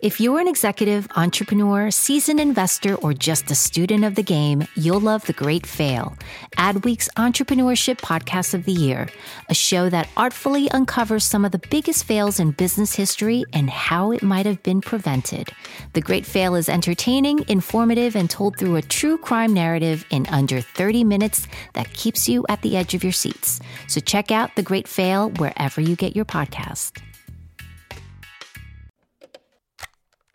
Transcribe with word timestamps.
If 0.00 0.20
you're 0.20 0.38
an 0.38 0.46
executive, 0.46 1.08
entrepreneur, 1.16 1.90
seasoned 1.90 2.38
investor, 2.38 2.94
or 2.94 3.12
just 3.12 3.50
a 3.50 3.56
student 3.56 4.04
of 4.04 4.14
the 4.14 4.22
game, 4.22 4.64
you'll 4.76 5.00
love 5.00 5.26
The 5.26 5.32
Great 5.32 5.66
Fail, 5.66 6.16
Adweek's 6.56 7.08
entrepreneurship 7.16 7.96
podcast 7.96 8.54
of 8.54 8.64
the 8.64 8.72
year, 8.72 9.08
a 9.48 9.54
show 9.54 9.90
that 9.90 10.08
artfully 10.16 10.70
uncovers 10.70 11.24
some 11.24 11.44
of 11.44 11.50
the 11.50 11.60
biggest 11.70 12.04
fails 12.04 12.38
in 12.38 12.52
business 12.52 12.94
history 12.94 13.42
and 13.52 13.68
how 13.68 14.12
it 14.12 14.22
might 14.22 14.46
have 14.46 14.62
been 14.62 14.80
prevented. 14.80 15.48
The 15.94 16.00
Great 16.00 16.24
Fail 16.24 16.54
is 16.54 16.68
entertaining, 16.68 17.44
informative, 17.48 18.14
and 18.14 18.30
told 18.30 18.56
through 18.56 18.76
a 18.76 18.82
true 18.82 19.18
crime 19.18 19.52
narrative 19.52 20.06
in 20.10 20.28
under 20.28 20.60
30 20.60 21.02
minutes 21.02 21.48
that 21.72 21.92
keeps 21.92 22.28
you 22.28 22.46
at 22.48 22.62
the 22.62 22.76
edge 22.76 22.94
of 22.94 23.02
your 23.02 23.12
seats. 23.12 23.58
So 23.88 24.00
check 24.00 24.30
out 24.30 24.54
The 24.54 24.62
Great 24.62 24.86
Fail 24.86 25.30
wherever 25.30 25.80
you 25.80 25.96
get 25.96 26.14
your 26.14 26.24
podcast. 26.24 27.02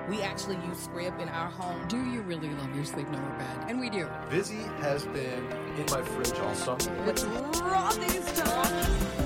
We 0.10 0.22
actually 0.22 0.58
use 0.68 0.86
Scrib 0.88 1.18
in 1.22 1.30
our 1.30 1.50
home. 1.50 1.88
Do 1.88 1.98
you 1.98 2.22
really 2.24 2.50
love 2.50 2.76
your 2.76 2.84
sleep 2.84 3.08
number 3.10 3.30
bed? 3.38 3.66
And 3.70 3.80
we 3.80 3.90
do. 3.90 4.10
Vizzy 4.28 4.64
has 4.82 5.06
been 5.06 5.46
in 5.78 5.86
my 5.90 6.02
fridge 6.02 6.38
all 6.40 6.54
summer. 6.56 7.06
Let's 7.06 7.24
raw 7.24 7.90
these 7.94 8.32
times. 8.34 9.24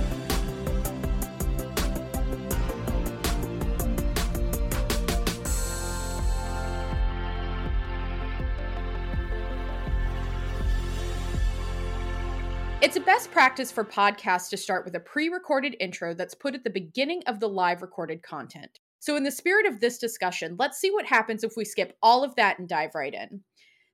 It's 12.80 12.96
a 12.96 13.02
best 13.02 13.32
practice 13.32 13.72
for 13.72 13.84
podcasts 13.84 14.50
to 14.52 14.58
start 14.58 14.86
with 14.86 14.94
a 14.96 15.00
pre 15.00 15.28
recorded 15.30 15.76
intro 15.80 16.14
that's 16.14 16.36
put 16.36 16.54
at 16.54 16.64
the 16.64 16.70
beginning 16.70 17.24
of 17.26 17.40
the 17.40 17.50
live 17.50 17.82
recorded 17.82 18.22
content. 18.22 18.80
So, 19.00 19.16
in 19.16 19.24
the 19.24 19.32
spirit 19.32 19.66
of 19.66 19.80
this 19.80 19.98
discussion, 19.98 20.56
let's 20.58 20.80
see 20.80 20.92
what 20.92 21.06
happens 21.06 21.44
if 21.44 21.54
we 21.56 21.66
skip 21.66 21.96
all 22.02 22.24
of 22.24 22.36
that 22.36 22.60
and 22.60 22.68
dive 22.68 22.96
right 22.96 23.14
in. 23.14 23.42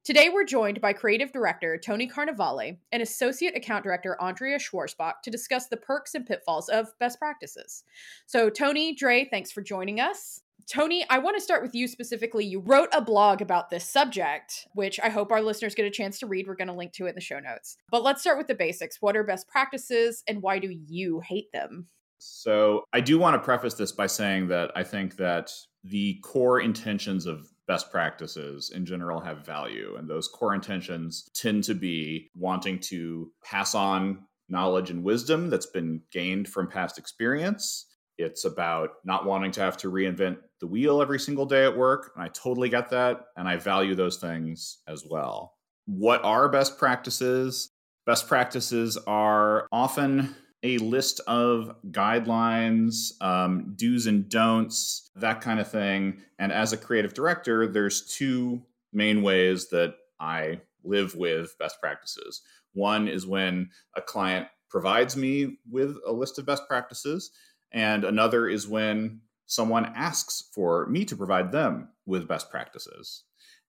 Today, 0.03 0.29
we're 0.29 0.43
joined 0.43 0.81
by 0.81 0.91
creative 0.91 1.31
director 1.31 1.77
Tony 1.77 2.09
Carnevale 2.09 2.77
and 2.91 3.01
associate 3.01 3.55
account 3.55 3.85
director 3.85 4.17
Andrea 4.21 4.59
Schwarzbach 4.59 5.21
to 5.23 5.31
discuss 5.31 5.67
the 5.67 5.77
perks 5.77 6.13
and 6.13 6.25
pitfalls 6.25 6.67
of 6.67 6.87
best 6.99 7.19
practices. 7.19 7.83
So, 8.25 8.49
Tony, 8.49 8.93
Dre, 8.93 9.25
thanks 9.29 9.51
for 9.51 9.61
joining 9.61 10.01
us. 10.01 10.41
Tony, 10.69 11.05
I 11.09 11.19
want 11.19 11.37
to 11.37 11.43
start 11.43 11.61
with 11.61 11.75
you 11.75 11.87
specifically. 11.87 12.45
You 12.45 12.59
wrote 12.59 12.89
a 12.91 13.01
blog 13.01 13.41
about 13.41 13.69
this 13.69 13.89
subject, 13.89 14.67
which 14.73 14.99
I 15.01 15.09
hope 15.09 15.31
our 15.31 15.41
listeners 15.41 15.75
get 15.75 15.85
a 15.85 15.91
chance 15.91 16.19
to 16.19 16.27
read. 16.27 16.47
We're 16.47 16.55
going 16.55 16.67
to 16.67 16.73
link 16.73 16.93
to 16.93 17.05
it 17.05 17.09
in 17.09 17.15
the 17.15 17.21
show 17.21 17.39
notes. 17.39 17.77
But 17.89 18.03
let's 18.03 18.21
start 18.21 18.37
with 18.37 18.47
the 18.47 18.55
basics. 18.55 18.97
What 19.01 19.15
are 19.17 19.23
best 19.23 19.47
practices 19.47 20.23
and 20.27 20.41
why 20.41 20.59
do 20.59 20.69
you 20.69 21.21
hate 21.21 21.51
them? 21.51 21.87
So 22.25 22.83
I 22.93 23.01
do 23.01 23.19
want 23.19 23.35
to 23.35 23.45
preface 23.45 23.73
this 23.73 23.91
by 23.91 24.07
saying 24.07 24.47
that 24.47 24.71
I 24.75 24.83
think 24.83 25.17
that 25.17 25.51
the 25.83 26.19
core 26.23 26.61
intentions 26.61 27.25
of 27.25 27.47
best 27.67 27.91
practices 27.91 28.71
in 28.73 28.85
general 28.85 29.19
have 29.19 29.45
value. 29.45 29.95
And 29.97 30.09
those 30.09 30.27
core 30.27 30.53
intentions 30.53 31.29
tend 31.33 31.63
to 31.65 31.73
be 31.73 32.29
wanting 32.35 32.79
to 32.79 33.31
pass 33.43 33.75
on 33.75 34.23
knowledge 34.49 34.89
and 34.89 35.03
wisdom 35.03 35.49
that's 35.49 35.65
been 35.65 36.01
gained 36.11 36.47
from 36.47 36.67
past 36.67 36.97
experience. 36.97 37.87
It's 38.17 38.45
about 38.45 38.91
not 39.03 39.25
wanting 39.25 39.51
to 39.51 39.61
have 39.61 39.77
to 39.77 39.91
reinvent 39.91 40.37
the 40.59 40.67
wheel 40.67 41.01
every 41.01 41.19
single 41.19 41.45
day 41.45 41.65
at 41.65 41.77
work. 41.77 42.11
And 42.15 42.23
I 42.23 42.27
totally 42.29 42.69
get 42.69 42.89
that. 42.91 43.21
And 43.35 43.47
I 43.47 43.57
value 43.57 43.95
those 43.95 44.17
things 44.17 44.79
as 44.87 45.03
well. 45.09 45.55
What 45.85 46.23
are 46.23 46.47
best 46.47 46.77
practices? 46.77 47.69
Best 48.05 48.27
practices 48.27 48.97
are 49.07 49.67
often 49.71 50.35
a 50.63 50.77
list 50.77 51.19
of 51.27 51.75
guidelines, 51.91 53.21
um, 53.21 53.73
do's 53.75 54.07
and 54.07 54.29
don'ts, 54.29 55.11
that 55.15 55.41
kind 55.41 55.59
of 55.59 55.69
thing. 55.69 56.21
And 56.39 56.51
as 56.51 56.71
a 56.71 56.77
creative 56.77 57.13
director, 57.13 57.67
there's 57.67 58.15
two 58.15 58.63
main 58.93 59.21
ways 59.21 59.69
that 59.69 59.95
I 60.19 60.61
live 60.83 61.15
with 61.15 61.57
best 61.59 61.79
practices. 61.81 62.41
One 62.73 63.07
is 63.07 63.27
when 63.27 63.69
a 63.95 64.01
client 64.01 64.47
provides 64.69 65.15
me 65.15 65.59
with 65.69 65.97
a 66.07 66.11
list 66.11 66.39
of 66.39 66.45
best 66.45 66.63
practices, 66.67 67.31
and 67.71 68.03
another 68.03 68.47
is 68.47 68.67
when 68.67 69.21
someone 69.45 69.91
asks 69.95 70.49
for 70.53 70.87
me 70.87 71.05
to 71.05 71.15
provide 71.15 71.51
them 71.51 71.89
with 72.05 72.27
best 72.27 72.49
practices. 72.49 73.23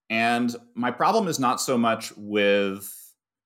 And 0.09 0.55
my 0.75 0.91
problem 0.91 1.27
is 1.27 1.39
not 1.39 1.61
so 1.61 1.77
much 1.77 2.15
with 2.15 2.91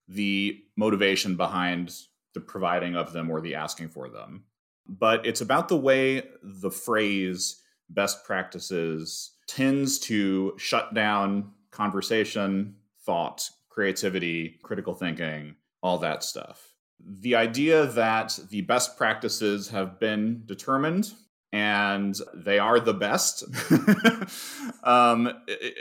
the 0.07 0.57
motivation 0.77 1.35
behind 1.35 1.93
the 2.33 2.41
providing 2.41 2.95
of 2.95 3.13
them 3.13 3.29
or 3.29 3.41
the 3.41 3.55
asking 3.55 3.89
for 3.89 4.09
them. 4.09 4.43
But 4.87 5.25
it's 5.25 5.41
about 5.41 5.69
the 5.69 5.77
way 5.77 6.23
the 6.41 6.71
phrase 6.71 7.61
best 7.89 8.23
practices 8.23 9.31
tends 9.47 9.99
to 9.99 10.53
shut 10.57 10.93
down 10.93 11.51
conversation, 11.71 12.75
thought, 13.05 13.49
creativity, 13.69 14.59
critical 14.63 14.93
thinking, 14.93 15.55
all 15.81 15.97
that 15.99 16.23
stuff. 16.23 16.73
The 16.99 17.35
idea 17.35 17.85
that 17.85 18.37
the 18.49 18.61
best 18.61 18.97
practices 18.97 19.69
have 19.69 19.99
been 19.99 20.43
determined 20.45 21.13
and 21.51 22.15
they 22.33 22.59
are 22.59 22.79
the 22.79 22.93
best 22.93 23.43
um, 24.83 25.31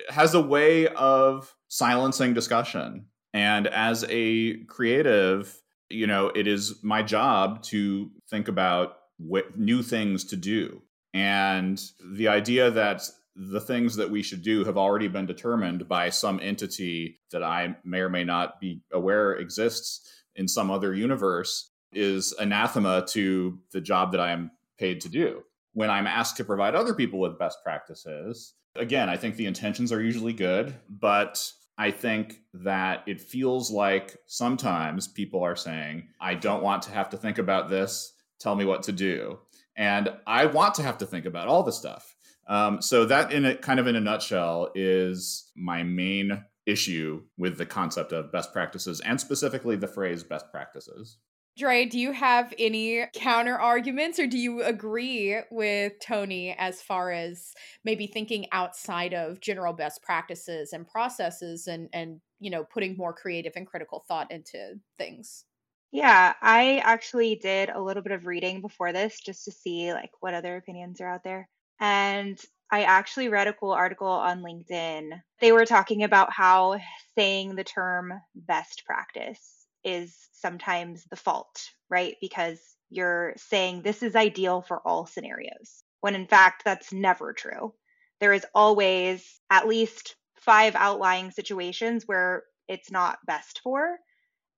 has 0.09 0.35
a 0.35 0.41
way 0.41 0.89
of 0.89 1.55
silencing 1.69 2.35
discussion. 2.35 3.07
And 3.35 3.67
as 3.67 4.05
a 4.09 4.65
creative, 4.65 5.61
you 5.91 6.07
know, 6.07 6.29
it 6.35 6.47
is 6.47 6.83
my 6.83 7.03
job 7.03 7.63
to 7.65 8.11
think 8.29 8.49
about 8.49 8.97
what 9.19 9.59
new 9.59 9.83
things 9.83 10.25
to 10.25 10.37
do. 10.37 10.83
And 11.15 11.83
the 12.13 12.29
idea 12.29 12.71
that 12.71 13.03
the 13.35 13.61
things 13.61 13.97
that 13.97 14.11
we 14.11 14.23
should 14.23 14.43
do 14.43 14.65
have 14.65 14.77
already 14.77 15.09
been 15.09 15.27
determined 15.27 15.89
by 15.89 16.11
some 16.11 16.41
entity 16.43 17.21
that 17.31 17.43
I 17.43 17.77
may 17.85 18.01
or 18.01 18.09
may 18.09 18.25
not 18.25 18.61
be 18.61 18.83
aware 18.93 19.35
exists 19.35 20.25
in 20.35 20.49
some 20.49 20.71
other 20.71 20.95
universe 20.95 21.71
is 21.93 22.35
anathema 22.39 23.07
to 23.11 23.59
the 23.73 23.81
job 23.81 24.13
that 24.13 24.21
I 24.21 24.33
am 24.33 24.51
paid 24.79 25.01
to 25.03 25.09
do. 25.09 25.43
When 25.73 25.91
I'm 25.91 26.07
asked 26.07 26.37
to 26.39 26.45
provide 26.45 26.75
other 26.75 26.95
people 26.95 27.21
with 27.21 27.39
best 27.39 27.59
practices, 27.63 28.55
again, 28.75 29.09
I 29.09 29.17
think 29.17 29.37
the 29.37 29.47
intentions 29.47 29.93
are 29.93 30.03
usually 30.03 30.33
good, 30.33 30.75
but 30.89 31.53
I 31.79 31.93
think 31.93 32.41
that 32.55 33.05
it 33.07 33.21
feels 33.21 33.71
like 33.71 34.17
sometimes 34.27 35.07
people 35.07 35.45
are 35.45 35.55
saying, 35.55 36.09
I 36.21 36.35
don't 36.35 36.63
want 36.63 36.83
to 36.83 36.91
have 36.91 37.11
to 37.11 37.17
think 37.17 37.39
about 37.39 37.69
this. 37.69 38.13
Tell 38.41 38.57
me 38.57 38.65
what 38.65 38.83
to 38.85 38.93
do. 38.93 39.39
And 39.77 40.13
I 40.27 40.47
want 40.47 40.75
to 40.75 40.83
have 40.83 40.99
to 40.99 41.07
think 41.07 41.25
about 41.25 41.47
all 41.47 41.63
the 41.63 41.73
stuff. 41.73 42.17
Um, 42.49 42.83
so 42.83 43.05
that, 43.05 43.33
in 43.33 43.45
a 43.45 43.55
kind 43.55 43.79
of 43.79 43.87
in 43.87 43.95
a 43.95 44.01
nutshell, 44.01 44.71
is 44.75 45.51
my 45.55 45.85
main 45.85 46.45
issue 46.67 47.23
with 47.37 47.59
the 47.59 47.67
concept 47.67 48.13
of 48.13 48.33
best 48.33 48.53
practices 48.53 49.01
and 49.01 49.21
specifically 49.21 49.77
the 49.77 49.87
phrase 49.87 50.25
best 50.25 50.51
practices. 50.51 51.19
Dre, 51.59 51.87
do 51.87 51.99
you 51.99 52.13
have 52.13 52.55
any 52.57 53.05
counter 53.15 53.59
arguments 53.59 54.21
or 54.21 54.29
do 54.29 54.39
you 54.39 54.63
agree 54.63 55.41
with 55.51 55.95
Tony 56.01 56.55
as 56.57 56.81
far 56.81 57.11
as 57.11 57.53
maybe 57.85 58.07
thinking 58.07 58.47
outside 58.53 59.13
of 59.13 59.41
general 59.41 59.73
best 59.73 60.01
practices 60.03 60.73
and 60.73 60.87
processes 60.87 61.67
and 61.67 61.89
and 61.93 62.21
you 62.39 62.49
know 62.51 62.65
putting 62.65 62.97
more 62.97 63.13
creative 63.13 63.55
and 63.57 63.67
critical 63.67 64.05
thought 64.07 64.31
into 64.31 64.79
things? 64.99 65.45
Yeah, 65.91 66.35
I 66.41 66.79
actually 66.85 67.35
did 67.35 67.71
a 67.71 67.83
little 67.83 68.03
bit 68.05 68.13
of 68.13 68.27
reading 68.27 68.61
before 68.61 68.93
this 68.93 69.19
just 69.21 69.45
to 69.47 69.51
see 69.53 69.93
like 69.93 70.11
what 70.21 70.35
other 70.35 70.57
opinions 70.57 71.01
are 71.01 71.09
out 71.09 71.25
there. 71.25 71.49
And 71.81 72.39
I 72.71 72.85
actually 72.85 73.31
read 73.31 73.49
a 73.49 73.53
cool 73.53 73.73
article 73.73 74.07
on 74.07 74.43
LinkedIn. 74.43 75.11
They 75.41 75.51
were 75.51 75.67
talking 75.67 76.05
about 76.05 76.33
how 76.33 76.79
saying 77.17 77.57
the 77.57 77.65
term 77.65 78.13
best 78.37 78.85
practice 78.87 79.58
is 79.89 80.17
sometimes 80.33 81.05
the 81.11 81.17
fault, 81.17 81.71
right? 81.91 82.15
Because 82.21 82.61
you're 82.91 83.35
saying 83.37 83.83
this 83.83 84.03
is 84.03 84.17
ideal 84.17 84.63
for 84.63 84.81
all 84.87 85.07
scenarios, 85.07 85.83
when 86.01 86.15
in 86.15 86.27
fact, 86.27 86.63
that's 86.65 86.93
never 86.93 87.33
true. 87.33 87.75
There 88.21 88.33
is 88.33 88.47
always 88.55 89.41
at 89.51 89.69
least 89.69 90.17
five 90.41 90.75
outlying 90.75 91.31
situations 91.31 92.05
where 92.07 92.45
it's 92.69 92.91
not 92.91 93.19
best 93.27 93.61
for. 93.63 93.97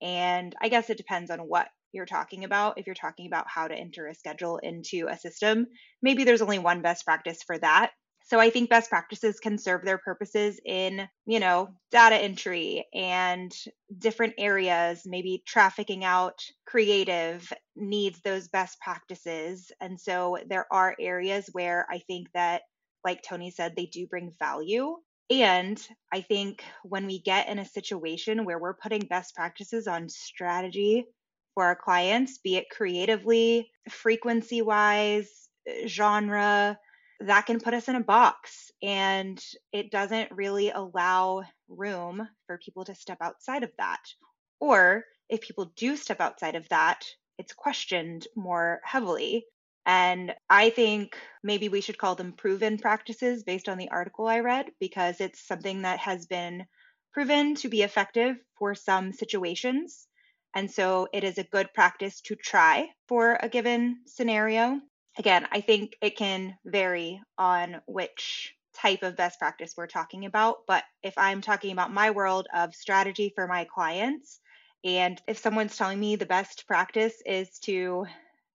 And 0.03 0.55
I 0.61 0.69
guess 0.69 0.91
it 0.91 0.97
depends 0.97 1.31
on 1.31 1.41
what 1.41 1.69
you're 1.93 2.07
talking 2.07 2.45
about. 2.45 2.79
If 2.79 2.87
you're 2.87 2.95
talking 2.95 3.27
about 3.27 3.47
how 3.49 3.69
to 3.69 3.75
enter 3.75 4.07
a 4.07 4.15
schedule 4.15 4.59
into 4.59 5.09
a 5.09 5.19
system, 5.19 5.67
maybe 6.03 6.25
there's 6.25 6.43
only 6.43 6.59
one 6.59 6.83
best 6.83 7.05
practice 7.05 7.43
for 7.47 7.59
that. 7.59 7.91
So 8.31 8.39
I 8.39 8.51
think 8.51 8.71
best 8.71 8.91
practices 8.91 9.41
can 9.41 9.59
serve 9.59 9.85
their 9.85 9.99
purposes 9.99 10.61
in, 10.65 11.09
you 11.27 11.41
know, 11.41 11.71
data 11.91 12.15
entry 12.15 12.87
and 12.95 13.53
different 13.99 14.35
areas, 14.39 15.03
maybe 15.05 15.43
trafficking 15.45 16.05
out 16.05 16.39
creative 16.65 17.53
needs 17.75 18.21
those 18.21 18.47
best 18.47 18.79
practices. 18.79 19.73
And 19.81 20.01
so 20.01 20.39
there 20.47 20.67
are 20.71 20.95
areas 21.01 21.49
where 21.51 21.89
I 21.91 21.99
think 22.07 22.29
that 22.33 22.63
like 23.05 23.21
Tony 23.23 23.51
said, 23.51 23.75
they 23.75 23.87
do 23.87 24.07
bring 24.07 24.31
value. 24.39 24.95
And 25.29 25.85
I 26.13 26.21
think 26.21 26.63
when 26.85 27.07
we 27.07 27.19
get 27.21 27.49
in 27.49 27.59
a 27.59 27.65
situation 27.65 28.45
where 28.45 28.61
we're 28.61 28.75
putting 28.75 29.01
best 29.01 29.35
practices 29.35 29.89
on 29.89 30.09
strategy 30.09 31.05
for 31.55 31.65
our 31.65 31.75
clients, 31.75 32.39
be 32.39 32.55
it 32.55 32.71
creatively, 32.71 33.73
frequency 33.89 34.63
wise, 34.63 35.49
eh, 35.67 35.89
genre, 35.89 36.79
that 37.21 37.47
can 37.47 37.61
put 37.61 37.75
us 37.75 37.89
in 37.89 37.97
a 37.97 38.01
box 38.01 38.71
and 38.83 39.39
it 39.73 39.91
doesn't 39.91 40.33
really 40.33 40.71
allow 40.71 41.43
room 41.69 42.27
for 42.47 42.59
people 42.59 42.85
to 42.85 42.95
step 42.95 43.19
outside 43.21 43.63
of 43.63 43.71
that. 43.79 44.01
Or 44.59 45.05
if 45.29 45.41
people 45.41 45.73
do 45.77 45.97
step 45.97 46.21
outside 46.21 46.55
of 46.55 46.69
that, 46.71 47.05
it's 47.39 47.53
questioned 47.53 48.27
more 48.37 48.81
heavily. 48.85 49.45
And 49.87 50.35
I 50.49 50.71
think 50.71 51.17
maybe 51.43 51.69
we 51.69 51.81
should 51.81 51.99
call 51.99 52.15
them 52.15 52.33
proven 52.33 52.79
practices 52.79 53.45
based 53.45 53.69
on 53.69 53.79
the 53.79 53.89
article 53.91 54.27
I 54.27 54.41
read, 54.41 54.67
because 54.79 55.21
it's 55.21 55.47
something 55.47 55.83
that 55.83 55.99
has 56.01 56.27
been 56.27 56.65
proven 57.13 57.55
to 57.57 57.69
be 57.69 57.83
effective 57.83 58.37
for 58.59 58.75
some 58.75 59.13
situations. 59.13 60.07
And 60.55 60.71
so 60.71 61.09
it 61.13 61.25
is 61.25 61.39
a 61.39 61.45
good 61.45 61.73
practice 61.75 62.21
to 62.23 62.35
try 62.35 62.89
for 63.09 63.39
a 63.41 63.49
given 63.49 64.01
scenario. 64.07 64.81
Again, 65.19 65.47
I 65.51 65.61
think 65.61 65.97
it 66.01 66.17
can 66.17 66.57
vary 66.65 67.21
on 67.37 67.81
which 67.87 68.55
type 68.75 69.03
of 69.03 69.17
best 69.17 69.39
practice 69.39 69.75
we're 69.77 69.87
talking 69.87 70.25
about. 70.25 70.59
But 70.67 70.85
if 71.03 71.17
I'm 71.19 71.41
talking 71.41 71.73
about 71.73 71.93
my 71.93 72.11
world 72.11 72.47
of 72.55 72.75
strategy 72.75 73.33
for 73.35 73.47
my 73.47 73.65
clients, 73.65 74.41
and 74.85 75.21
if 75.27 75.39
someone's 75.39 75.77
telling 75.77 76.01
me 76.01 76.17
the 76.17 76.27
best 76.27 76.67
practice 76.67 77.15
is 77.27 77.59
to 77.61 78.07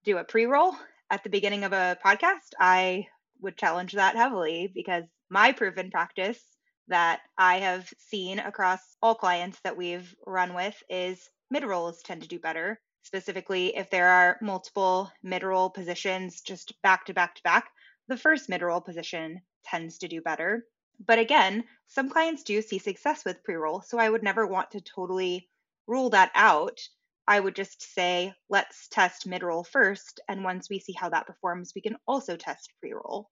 do 0.03 0.17
a 0.17 0.23
pre 0.23 0.45
roll 0.45 0.75
at 1.11 1.23
the 1.23 1.29
beginning 1.29 1.63
of 1.63 1.73
a 1.73 1.97
podcast, 2.03 2.53
I 2.59 3.07
would 3.41 3.57
challenge 3.57 3.93
that 3.93 4.15
heavily 4.15 4.71
because 4.73 5.03
my 5.29 5.51
proven 5.51 5.91
practice 5.91 6.41
that 6.87 7.19
I 7.37 7.57
have 7.57 7.91
seen 7.97 8.39
across 8.39 8.79
all 9.01 9.15
clients 9.15 9.59
that 9.63 9.77
we've 9.77 10.15
run 10.25 10.53
with 10.53 10.81
is 10.89 11.29
mid 11.51 11.63
rolls 11.63 12.01
tend 12.01 12.21
to 12.21 12.27
do 12.27 12.39
better. 12.39 12.79
Specifically, 13.05 13.77
if 13.77 13.91
there 13.91 14.07
are 14.07 14.39
multiple 14.41 15.11
mid 15.21 15.43
roll 15.43 15.69
positions 15.69 16.41
just 16.41 16.73
back 16.81 17.05
to 17.05 17.13
back 17.13 17.35
to 17.35 17.43
back, 17.43 17.69
the 18.07 18.17
first 18.17 18.49
mid 18.49 18.63
roll 18.63 18.81
position 18.81 19.41
tends 19.63 19.99
to 19.99 20.07
do 20.07 20.21
better. 20.21 20.65
But 21.05 21.19
again, 21.19 21.65
some 21.85 22.09
clients 22.09 22.41
do 22.41 22.63
see 22.63 22.79
success 22.79 23.23
with 23.23 23.43
pre 23.43 23.55
roll, 23.55 23.81
so 23.81 23.99
I 23.99 24.09
would 24.09 24.23
never 24.23 24.47
want 24.47 24.71
to 24.71 24.81
totally 24.81 25.47
rule 25.85 26.09
that 26.09 26.31
out. 26.33 26.79
I 27.27 27.39
would 27.39 27.55
just 27.55 27.93
say, 27.93 28.33
let's 28.49 28.87
test 28.87 29.27
mid 29.27 29.43
roll 29.43 29.63
first. 29.63 30.19
And 30.27 30.43
once 30.43 30.67
we 30.67 30.79
see 30.79 30.93
how 30.93 31.09
that 31.09 31.27
performs, 31.27 31.73
we 31.75 31.81
can 31.81 31.97
also 32.07 32.35
test 32.35 32.73
pre 32.79 32.93
roll. 32.93 33.29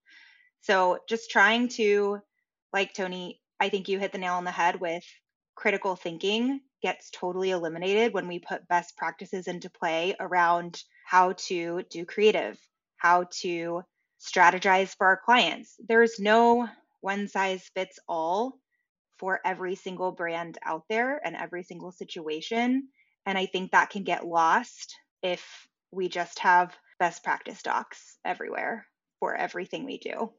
So 0.60 1.00
just 1.08 1.32
trying 1.32 1.66
to, 1.70 2.20
like 2.72 2.94
Tony, 2.94 3.40
I 3.58 3.70
think 3.70 3.88
you 3.88 3.98
hit 3.98 4.12
the 4.12 4.18
nail 4.18 4.34
on 4.34 4.44
the 4.44 4.52
head 4.52 4.80
with 4.80 5.04
critical 5.56 5.96
thinking 5.96 6.60
gets 6.84 7.08
totally 7.08 7.50
eliminated 7.50 8.12
when 8.12 8.28
we 8.28 8.38
put 8.38 8.68
best 8.68 8.94
practices 8.94 9.48
into 9.48 9.70
play 9.70 10.14
around 10.20 10.82
how 11.06 11.32
to 11.32 11.82
do 11.88 12.04
creative, 12.04 12.58
how 12.98 13.24
to 13.40 13.82
strategize 14.20 14.94
for 14.94 15.06
our 15.06 15.18
clients. 15.24 15.76
There's 15.88 16.20
no 16.20 16.68
one 17.00 17.26
size 17.26 17.70
fits 17.74 17.98
all 18.06 18.58
for 19.18 19.40
every 19.46 19.76
single 19.76 20.12
brand 20.12 20.58
out 20.62 20.82
there 20.90 21.18
and 21.24 21.34
every 21.34 21.62
single 21.62 21.90
situation. 21.90 22.88
And 23.24 23.38
I 23.38 23.46
think 23.46 23.70
that 23.70 23.88
can 23.88 24.04
get 24.04 24.26
lost 24.26 24.94
if 25.22 25.66
we 25.90 26.10
just 26.10 26.38
have 26.40 26.76
best 26.98 27.24
practice 27.24 27.62
docs 27.62 28.18
everywhere 28.26 28.86
for 29.20 29.34
everything 29.34 29.86
we 29.86 29.96
do. 29.96 30.30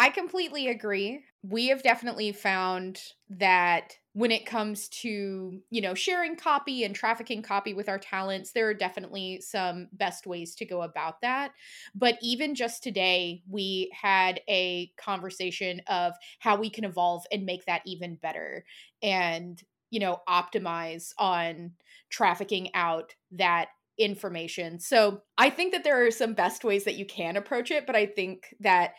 I 0.00 0.08
completely 0.08 0.68
agree. 0.68 1.26
We 1.42 1.68
have 1.68 1.82
definitely 1.82 2.32
found 2.32 3.02
that 3.28 3.98
when 4.14 4.30
it 4.30 4.46
comes 4.46 4.88
to, 4.88 5.60
you 5.68 5.80
know, 5.82 5.92
sharing 5.92 6.36
copy 6.36 6.84
and 6.84 6.94
trafficking 6.94 7.42
copy 7.42 7.74
with 7.74 7.86
our 7.86 7.98
talents, 7.98 8.52
there 8.52 8.66
are 8.66 8.72
definitely 8.74 9.42
some 9.42 9.88
best 9.92 10.26
ways 10.26 10.54
to 10.54 10.64
go 10.64 10.80
about 10.80 11.20
that. 11.20 11.52
But 11.94 12.16
even 12.22 12.54
just 12.54 12.82
today, 12.82 13.42
we 13.46 13.92
had 13.92 14.40
a 14.48 14.90
conversation 14.96 15.82
of 15.86 16.14
how 16.38 16.56
we 16.56 16.70
can 16.70 16.84
evolve 16.84 17.26
and 17.30 17.44
make 17.44 17.66
that 17.66 17.82
even 17.84 18.14
better 18.14 18.64
and, 19.02 19.62
you 19.90 20.00
know, 20.00 20.22
optimize 20.26 21.12
on 21.18 21.72
trafficking 22.08 22.74
out 22.74 23.14
that 23.32 23.68
information. 23.98 24.80
So 24.80 25.24
I 25.36 25.50
think 25.50 25.72
that 25.72 25.84
there 25.84 26.06
are 26.06 26.10
some 26.10 26.32
best 26.32 26.64
ways 26.64 26.84
that 26.84 26.94
you 26.96 27.04
can 27.04 27.36
approach 27.36 27.70
it, 27.70 27.86
but 27.86 27.96
I 27.96 28.06
think 28.06 28.54
that 28.60 28.94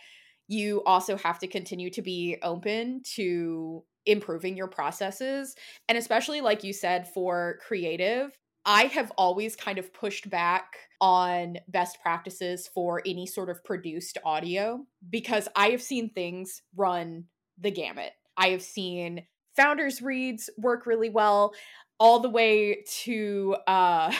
you 0.51 0.83
also 0.83 1.15
have 1.15 1.39
to 1.39 1.47
continue 1.47 1.89
to 1.89 2.01
be 2.01 2.37
open 2.43 3.01
to 3.15 3.83
improving 4.05 4.57
your 4.57 4.67
processes. 4.67 5.55
And 5.87 5.97
especially, 5.97 6.41
like 6.41 6.63
you 6.65 6.73
said, 6.73 7.07
for 7.07 7.59
creative, 7.65 8.37
I 8.65 8.83
have 8.83 9.11
always 9.17 9.55
kind 9.55 9.77
of 9.77 9.93
pushed 9.93 10.29
back 10.29 10.75
on 10.99 11.55
best 11.69 12.01
practices 12.01 12.69
for 12.73 13.01
any 13.05 13.25
sort 13.25 13.49
of 13.49 13.63
produced 13.63 14.17
audio 14.25 14.85
because 15.09 15.47
I 15.55 15.69
have 15.69 15.81
seen 15.81 16.09
things 16.09 16.61
run 16.75 17.25
the 17.57 17.71
gamut. 17.71 18.11
I 18.35 18.49
have 18.49 18.61
seen 18.61 19.25
founders 19.55 20.01
reads 20.01 20.49
work 20.57 20.85
really 20.85 21.09
well 21.09 21.53
all 21.97 22.19
the 22.19 22.29
way 22.29 22.83
to 23.03 23.55
uh 23.67 24.11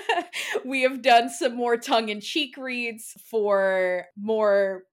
we 0.64 0.82
have 0.82 1.02
done 1.02 1.28
some 1.28 1.54
more 1.54 1.76
tongue 1.76 2.08
in 2.08 2.20
cheek 2.20 2.56
reads 2.56 3.14
for 3.28 4.06
more 4.16 4.84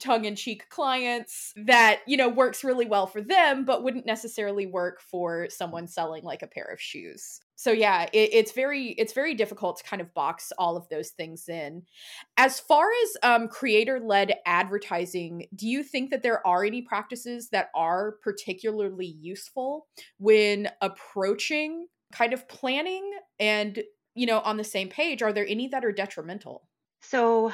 tongue-in-cheek 0.00 0.68
clients 0.68 1.52
that 1.56 2.00
you 2.06 2.16
know 2.16 2.28
works 2.28 2.64
really 2.64 2.86
well 2.86 3.06
for 3.06 3.20
them 3.20 3.64
but 3.64 3.82
wouldn't 3.82 4.06
necessarily 4.06 4.66
work 4.66 5.00
for 5.00 5.48
someone 5.50 5.86
selling 5.86 6.24
like 6.24 6.42
a 6.42 6.46
pair 6.46 6.64
of 6.64 6.80
shoes. 6.80 7.40
So 7.56 7.70
yeah 7.70 8.04
it, 8.12 8.30
it's 8.32 8.52
very 8.52 8.88
it's 8.92 9.12
very 9.12 9.34
difficult 9.34 9.78
to 9.78 9.84
kind 9.84 10.02
of 10.02 10.12
box 10.14 10.52
all 10.58 10.76
of 10.76 10.88
those 10.88 11.10
things 11.10 11.48
in. 11.48 11.82
As 12.36 12.60
far 12.60 12.86
as 13.04 13.16
um, 13.22 13.48
creator-led 13.48 14.34
advertising 14.46 15.46
do 15.54 15.68
you 15.68 15.82
think 15.82 16.10
that 16.10 16.22
there 16.22 16.46
are 16.46 16.64
any 16.64 16.82
practices 16.82 17.50
that 17.50 17.68
are 17.74 18.16
particularly 18.22 19.06
useful 19.06 19.86
when 20.18 20.68
approaching 20.80 21.86
kind 22.12 22.32
of 22.32 22.46
planning 22.48 23.10
and 23.38 23.82
you 24.14 24.26
know 24.26 24.40
on 24.40 24.56
the 24.56 24.64
same 24.64 24.88
page? 24.88 25.22
Are 25.22 25.32
there 25.32 25.46
any 25.46 25.68
that 25.68 25.84
are 25.84 25.92
detrimental? 25.92 26.68
So 27.00 27.52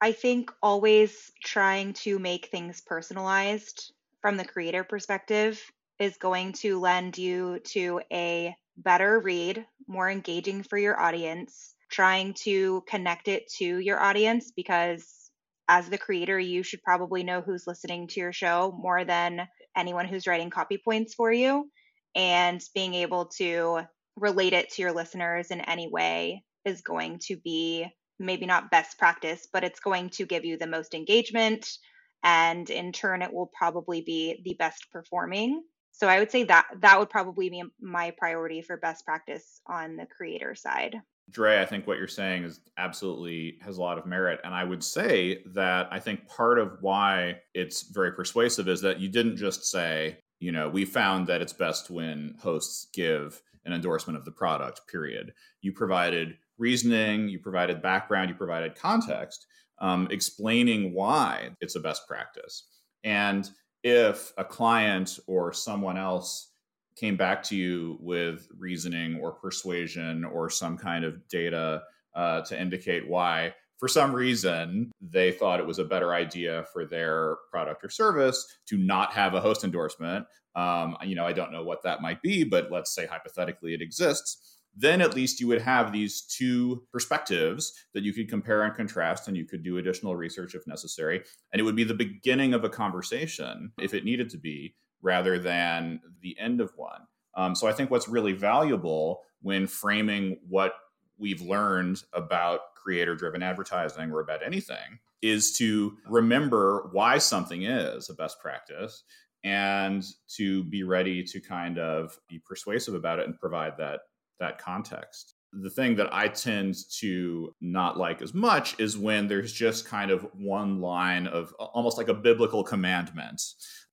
I 0.00 0.12
think 0.12 0.50
always 0.62 1.30
trying 1.44 1.92
to 2.04 2.18
make 2.18 2.46
things 2.46 2.80
personalized 2.80 3.92
from 4.22 4.36
the 4.36 4.44
creator 4.44 4.82
perspective 4.82 5.62
is 5.98 6.16
going 6.16 6.54
to 6.54 6.80
lend 6.80 7.18
you 7.18 7.60
to 7.64 8.00
a 8.10 8.54
better 8.78 9.20
read, 9.20 9.66
more 9.86 10.08
engaging 10.08 10.62
for 10.62 10.78
your 10.78 10.98
audience, 10.98 11.74
trying 11.90 12.32
to 12.44 12.82
connect 12.88 13.28
it 13.28 13.46
to 13.58 13.78
your 13.78 14.00
audience 14.00 14.52
because 14.56 15.30
as 15.68 15.88
the 15.88 15.98
creator, 15.98 16.38
you 16.38 16.62
should 16.62 16.82
probably 16.82 17.22
know 17.22 17.42
who's 17.42 17.66
listening 17.66 18.08
to 18.08 18.20
your 18.20 18.32
show 18.32 18.72
more 18.76 19.04
than 19.04 19.46
anyone 19.76 20.06
who's 20.08 20.26
writing 20.26 20.50
copy 20.50 20.78
points 20.78 21.14
for 21.14 21.30
you. 21.30 21.70
And 22.14 22.60
being 22.74 22.94
able 22.94 23.26
to 23.36 23.82
relate 24.16 24.52
it 24.54 24.70
to 24.70 24.82
your 24.82 24.92
listeners 24.92 25.50
in 25.50 25.60
any 25.60 25.88
way 25.88 26.42
is 26.64 26.80
going 26.80 27.20
to 27.26 27.36
be 27.36 27.86
maybe 28.20 28.46
not 28.46 28.70
best 28.70 28.98
practice, 28.98 29.48
but 29.52 29.64
it's 29.64 29.80
going 29.80 30.10
to 30.10 30.26
give 30.26 30.44
you 30.44 30.56
the 30.56 30.66
most 30.66 30.94
engagement. 30.94 31.78
And 32.22 32.68
in 32.68 32.92
turn, 32.92 33.22
it 33.22 33.32
will 33.32 33.50
probably 33.52 34.02
be 34.02 34.42
the 34.44 34.54
best 34.54 34.86
performing. 34.92 35.62
So 35.92 36.06
I 36.06 36.18
would 36.18 36.30
say 36.30 36.44
that 36.44 36.66
that 36.80 36.98
would 36.98 37.10
probably 37.10 37.50
be 37.50 37.62
my 37.80 38.12
priority 38.12 38.62
for 38.62 38.76
best 38.76 39.04
practice 39.04 39.60
on 39.66 39.96
the 39.96 40.06
creator 40.06 40.54
side. 40.54 40.96
Dre, 41.30 41.60
I 41.60 41.64
think 41.64 41.86
what 41.86 41.98
you're 41.98 42.08
saying 42.08 42.44
is 42.44 42.60
absolutely 42.76 43.58
has 43.62 43.78
a 43.78 43.80
lot 43.80 43.98
of 43.98 44.06
merit. 44.06 44.40
And 44.44 44.54
I 44.54 44.64
would 44.64 44.82
say 44.82 45.42
that 45.54 45.88
I 45.90 46.00
think 46.00 46.26
part 46.26 46.58
of 46.58 46.78
why 46.80 47.40
it's 47.54 47.82
very 47.82 48.12
persuasive 48.12 48.68
is 48.68 48.80
that 48.82 49.00
you 49.00 49.08
didn't 49.08 49.36
just 49.36 49.64
say, 49.64 50.18
you 50.40 50.52
know, 50.52 50.68
we 50.68 50.84
found 50.84 51.26
that 51.28 51.40
it's 51.40 51.52
best 51.52 51.90
when 51.90 52.34
hosts 52.40 52.88
give 52.92 53.40
an 53.64 53.72
endorsement 53.72 54.16
of 54.16 54.24
the 54.24 54.32
product, 54.32 54.88
period. 54.88 55.32
You 55.60 55.72
provided 55.72 56.38
reasoning, 56.60 57.28
you 57.28 57.38
provided 57.38 57.82
background, 57.82 58.28
you 58.28 58.36
provided 58.36 58.76
context, 58.76 59.46
um, 59.80 60.06
explaining 60.10 60.94
why 60.94 61.50
it's 61.60 61.74
a 61.74 61.80
best 61.80 62.06
practice. 62.06 62.64
And 63.02 63.50
if 63.82 64.32
a 64.36 64.44
client 64.44 65.18
or 65.26 65.52
someone 65.52 65.96
else 65.96 66.52
came 66.96 67.16
back 67.16 67.42
to 67.44 67.56
you 67.56 67.96
with 68.00 68.46
reasoning 68.58 69.18
or 69.20 69.32
persuasion 69.32 70.24
or 70.24 70.50
some 70.50 70.76
kind 70.76 71.04
of 71.04 71.26
data 71.28 71.82
uh, 72.14 72.42
to 72.42 72.60
indicate 72.60 73.08
why, 73.08 73.54
for 73.78 73.88
some 73.88 74.14
reason, 74.14 74.92
they 75.00 75.32
thought 75.32 75.58
it 75.58 75.66
was 75.66 75.78
a 75.78 75.84
better 75.84 76.12
idea 76.12 76.66
for 76.70 76.84
their 76.84 77.36
product 77.50 77.82
or 77.82 77.88
service 77.88 78.58
to 78.66 78.76
not 78.76 79.12
have 79.12 79.32
a 79.32 79.40
host 79.40 79.64
endorsement. 79.64 80.26
Um, 80.54 80.98
you 81.02 81.14
know, 81.14 81.24
I 81.24 81.32
don't 81.32 81.52
know 81.52 81.64
what 81.64 81.82
that 81.84 82.02
might 82.02 82.20
be, 82.20 82.44
but 82.44 82.70
let's 82.70 82.94
say 82.94 83.06
hypothetically 83.06 83.72
it 83.72 83.80
exists 83.80 84.59
then 84.76 85.00
at 85.00 85.14
least 85.14 85.40
you 85.40 85.48
would 85.48 85.62
have 85.62 85.92
these 85.92 86.22
two 86.22 86.84
perspectives 86.92 87.72
that 87.94 88.02
you 88.02 88.12
could 88.12 88.28
compare 88.28 88.62
and 88.62 88.74
contrast, 88.74 89.28
and 89.28 89.36
you 89.36 89.44
could 89.44 89.62
do 89.62 89.78
additional 89.78 90.16
research 90.16 90.54
if 90.54 90.66
necessary. 90.66 91.22
And 91.52 91.60
it 91.60 91.64
would 91.64 91.76
be 91.76 91.84
the 91.84 91.94
beginning 91.94 92.54
of 92.54 92.64
a 92.64 92.68
conversation, 92.68 93.72
if 93.78 93.94
it 93.94 94.04
needed 94.04 94.30
to 94.30 94.38
be, 94.38 94.74
rather 95.02 95.38
than 95.38 96.00
the 96.22 96.38
end 96.38 96.60
of 96.60 96.72
one. 96.76 97.02
Um, 97.34 97.54
so 97.54 97.66
I 97.66 97.72
think 97.72 97.90
what's 97.90 98.08
really 98.08 98.32
valuable 98.32 99.22
when 99.42 99.66
framing 99.66 100.38
what 100.48 100.74
we've 101.18 101.42
learned 101.42 102.02
about 102.12 102.60
creator 102.74 103.14
driven 103.14 103.42
advertising 103.42 104.10
or 104.10 104.20
about 104.20 104.44
anything 104.44 104.98
is 105.22 105.56
to 105.58 105.96
remember 106.08 106.88
why 106.92 107.18
something 107.18 107.62
is 107.62 108.08
a 108.08 108.14
best 108.14 108.40
practice 108.40 109.04
and 109.44 110.04
to 110.28 110.64
be 110.64 110.82
ready 110.82 111.22
to 111.22 111.40
kind 111.40 111.78
of 111.78 112.18
be 112.28 112.38
persuasive 112.38 112.94
about 112.94 113.18
it 113.18 113.26
and 113.26 113.38
provide 113.38 113.74
that 113.78 114.00
that 114.40 114.58
context 114.58 115.34
the 115.52 115.70
thing 115.70 115.96
that 115.96 116.12
I 116.12 116.28
tend 116.28 116.76
to 116.98 117.54
not 117.60 117.96
like 117.96 118.22
as 118.22 118.32
much 118.32 118.78
is 118.78 118.96
when 118.96 119.26
there's 119.26 119.52
just 119.52 119.86
kind 119.86 120.10
of 120.10 120.26
one 120.34 120.80
line 120.80 121.26
of 121.26 121.52
almost 121.54 121.98
like 121.98 122.08
a 122.08 122.14
biblical 122.14 122.62
commandment 122.62 123.42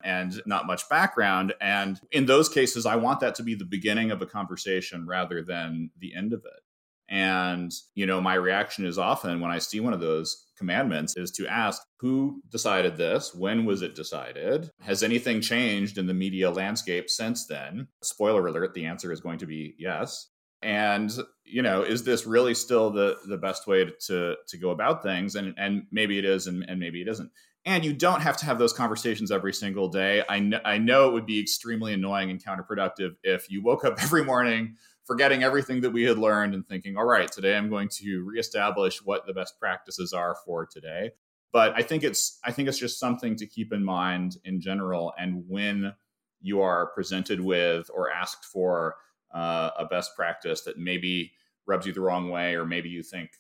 and 0.04 0.40
not 0.46 0.68
much 0.68 0.88
background. 0.90 1.54
And 1.60 2.00
in 2.12 2.28
those 2.28 2.48
cases, 2.48 2.86
I 2.86 2.96
want 2.98 3.22
that 3.22 3.36
to 3.36 3.44
be 3.44 3.56
the 3.56 3.66
beginning 3.66 4.12
of 4.12 4.22
a 4.22 4.28
conversation 4.28 5.08
rather 5.08 5.42
than 5.42 5.90
the 6.00 6.14
end 6.16 6.34
of 6.34 6.42
it. 6.46 6.62
And, 7.10 7.72
you 7.96 8.06
know, 8.06 8.20
my 8.20 8.34
reaction 8.34 8.86
is 8.86 8.98
often 8.98 9.40
when 9.40 9.50
I 9.50 9.60
see 9.60 9.80
one 9.80 9.94
of 9.94 10.02
those 10.02 10.46
commandments 10.58 11.16
is 11.16 11.32
to 11.32 11.48
ask 11.48 11.82
who 12.00 12.42
decided 12.52 12.98
this? 12.98 13.34
When 13.34 13.66
was 13.66 13.82
it 13.82 13.96
decided? 13.96 14.70
Has 14.82 15.02
anything 15.02 15.40
changed 15.40 15.98
in 15.98 16.06
the 16.06 16.14
media 16.14 16.52
landscape 16.52 17.10
since 17.10 17.48
then? 17.48 17.88
Spoiler 18.04 18.46
alert, 18.46 18.74
the 18.74 18.86
answer 18.86 19.14
is 19.14 19.22
going 19.22 19.40
to 19.40 19.46
be 19.46 19.74
yes 19.80 20.28
and 20.62 21.12
you 21.44 21.62
know 21.62 21.84
is 21.84 22.04
this 22.04 22.26
really 22.26 22.54
still 22.54 22.90
the 22.90 23.18
the 23.28 23.38
best 23.38 23.68
way 23.68 23.86
to 24.08 24.36
to 24.48 24.58
go 24.58 24.72
about 24.72 25.04
things? 25.04 25.36
And 25.36 25.54
and 25.58 25.84
maybe 25.92 26.18
it 26.18 26.26
is 26.26 26.48
and, 26.48 26.66
and 26.68 26.80
maybe 26.80 27.02
it 27.02 27.08
isn't. 27.08 27.32
And 27.66 27.84
you 27.84 27.94
don't 27.94 28.22
have 28.22 28.38
to 28.38 28.46
have 28.46 28.60
those 28.60 28.72
conversations 28.72 29.30
every 29.30 29.54
single 29.54 29.90
day. 29.90 30.24
I 30.30 30.40
know, 30.40 30.60
I 30.64 30.78
know 30.78 31.10
it 31.10 31.14
would 31.14 31.26
be 31.26 31.40
extremely 31.40 31.94
annoying 31.94 32.32
and 32.32 32.42
counterproductive 32.44 33.16
if 33.24 33.50
you 33.50 33.62
woke 33.62 33.84
up 33.84 33.98
every 34.02 34.24
morning 34.24 34.76
forgetting 35.08 35.42
everything 35.42 35.80
that 35.80 35.92
we 35.92 36.04
had 36.04 36.18
learned 36.18 36.54
and 36.54 36.68
thinking 36.68 36.98
all 36.98 37.06
right 37.06 37.32
today 37.32 37.56
i'm 37.56 37.70
going 37.70 37.88
to 37.88 38.26
reestablish 38.26 39.02
what 39.04 39.26
the 39.26 39.34
best 39.34 39.58
practices 39.58 40.12
are 40.12 40.36
for 40.46 40.66
today. 40.66 41.12
But 41.54 41.74
i 41.76 41.82
think 41.82 42.04
it's 42.04 42.40
i 42.44 42.52
think 42.52 42.68
it's 42.68 42.78
just 42.78 43.00
something 43.00 43.36
to 43.38 43.48
keep 43.48 43.74
in 43.74 43.84
mind 43.84 44.38
in 44.44 44.60
general. 44.62 45.14
And 45.18 45.46
when 45.48 45.94
you 46.42 46.62
are 46.62 46.88
presented 46.88 47.40
with 47.42 47.90
or 47.94 48.12
asked 48.12 48.46
for 48.46 48.96
uh, 49.34 49.72
a 49.78 49.86
best 49.86 50.16
practice 50.16 50.62
that 50.62 50.78
maybe 50.78 51.32
rubs 51.66 51.86
you 51.86 51.94
the 51.94 52.02
wrong 52.02 52.30
way 52.30 52.56
or 52.56 52.66
maybe 52.66 52.90
you 52.90 53.04
think 53.04 53.32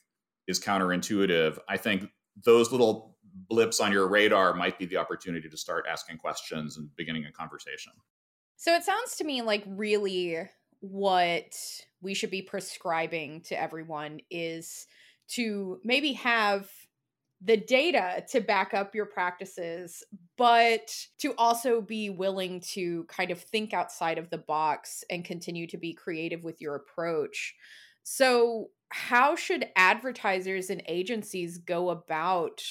is 0.48 0.60
counterintuitive, 0.60 1.58
I 1.68 1.78
think 1.78 2.10
those 2.44 2.72
little 2.72 3.18
blips 3.50 3.80
on 3.80 3.92
your 3.92 4.08
radar 4.08 4.54
might 4.54 4.80
be 4.80 4.86
the 4.86 4.98
opportunity 4.98 5.50
to 5.50 5.58
start 5.58 5.86
asking 5.90 6.18
questions 6.18 6.78
and 6.78 6.90
beginning 6.96 7.26
a 7.26 7.32
conversation. 7.32 7.94
So 8.56 8.74
it 8.74 8.84
sounds 8.84 9.16
to 9.18 9.24
me 9.24 9.42
like 9.42 9.64
really 9.68 10.50
what 10.80 11.56
we 12.02 12.14
should 12.14 12.32
be 12.32 12.42
prescribing 12.42 13.42
to 13.42 13.60
everyone 13.60 14.20
is 14.30 14.88
to 15.30 15.80
maybe 15.84 16.14
have 16.14 16.70
the 17.42 17.58
data 17.58 18.24
to 18.30 18.42
back 18.42 18.74
up 18.74 18.96
your 18.96 19.06
practices, 19.06 20.04
but 20.38 20.92
to 21.20 21.34
also 21.38 21.82
be 21.82 22.10
willing 22.10 22.62
to 22.74 23.04
kind 23.06 23.32
of 23.32 23.40
think 23.40 23.74
outside 23.74 24.18
of 24.18 24.30
the 24.30 24.38
box 24.38 25.04
and 25.10 25.24
continue 25.24 25.68
to 25.68 25.78
be 25.78 25.94
creative 25.94 26.44
with 26.44 26.60
your 26.60 26.76
approach. 26.76 27.56
So, 28.04 28.70
how 28.90 29.36
should 29.36 29.68
advertisers 29.76 30.70
and 30.70 30.82
agencies 30.88 31.58
go 31.58 31.90
about 31.90 32.62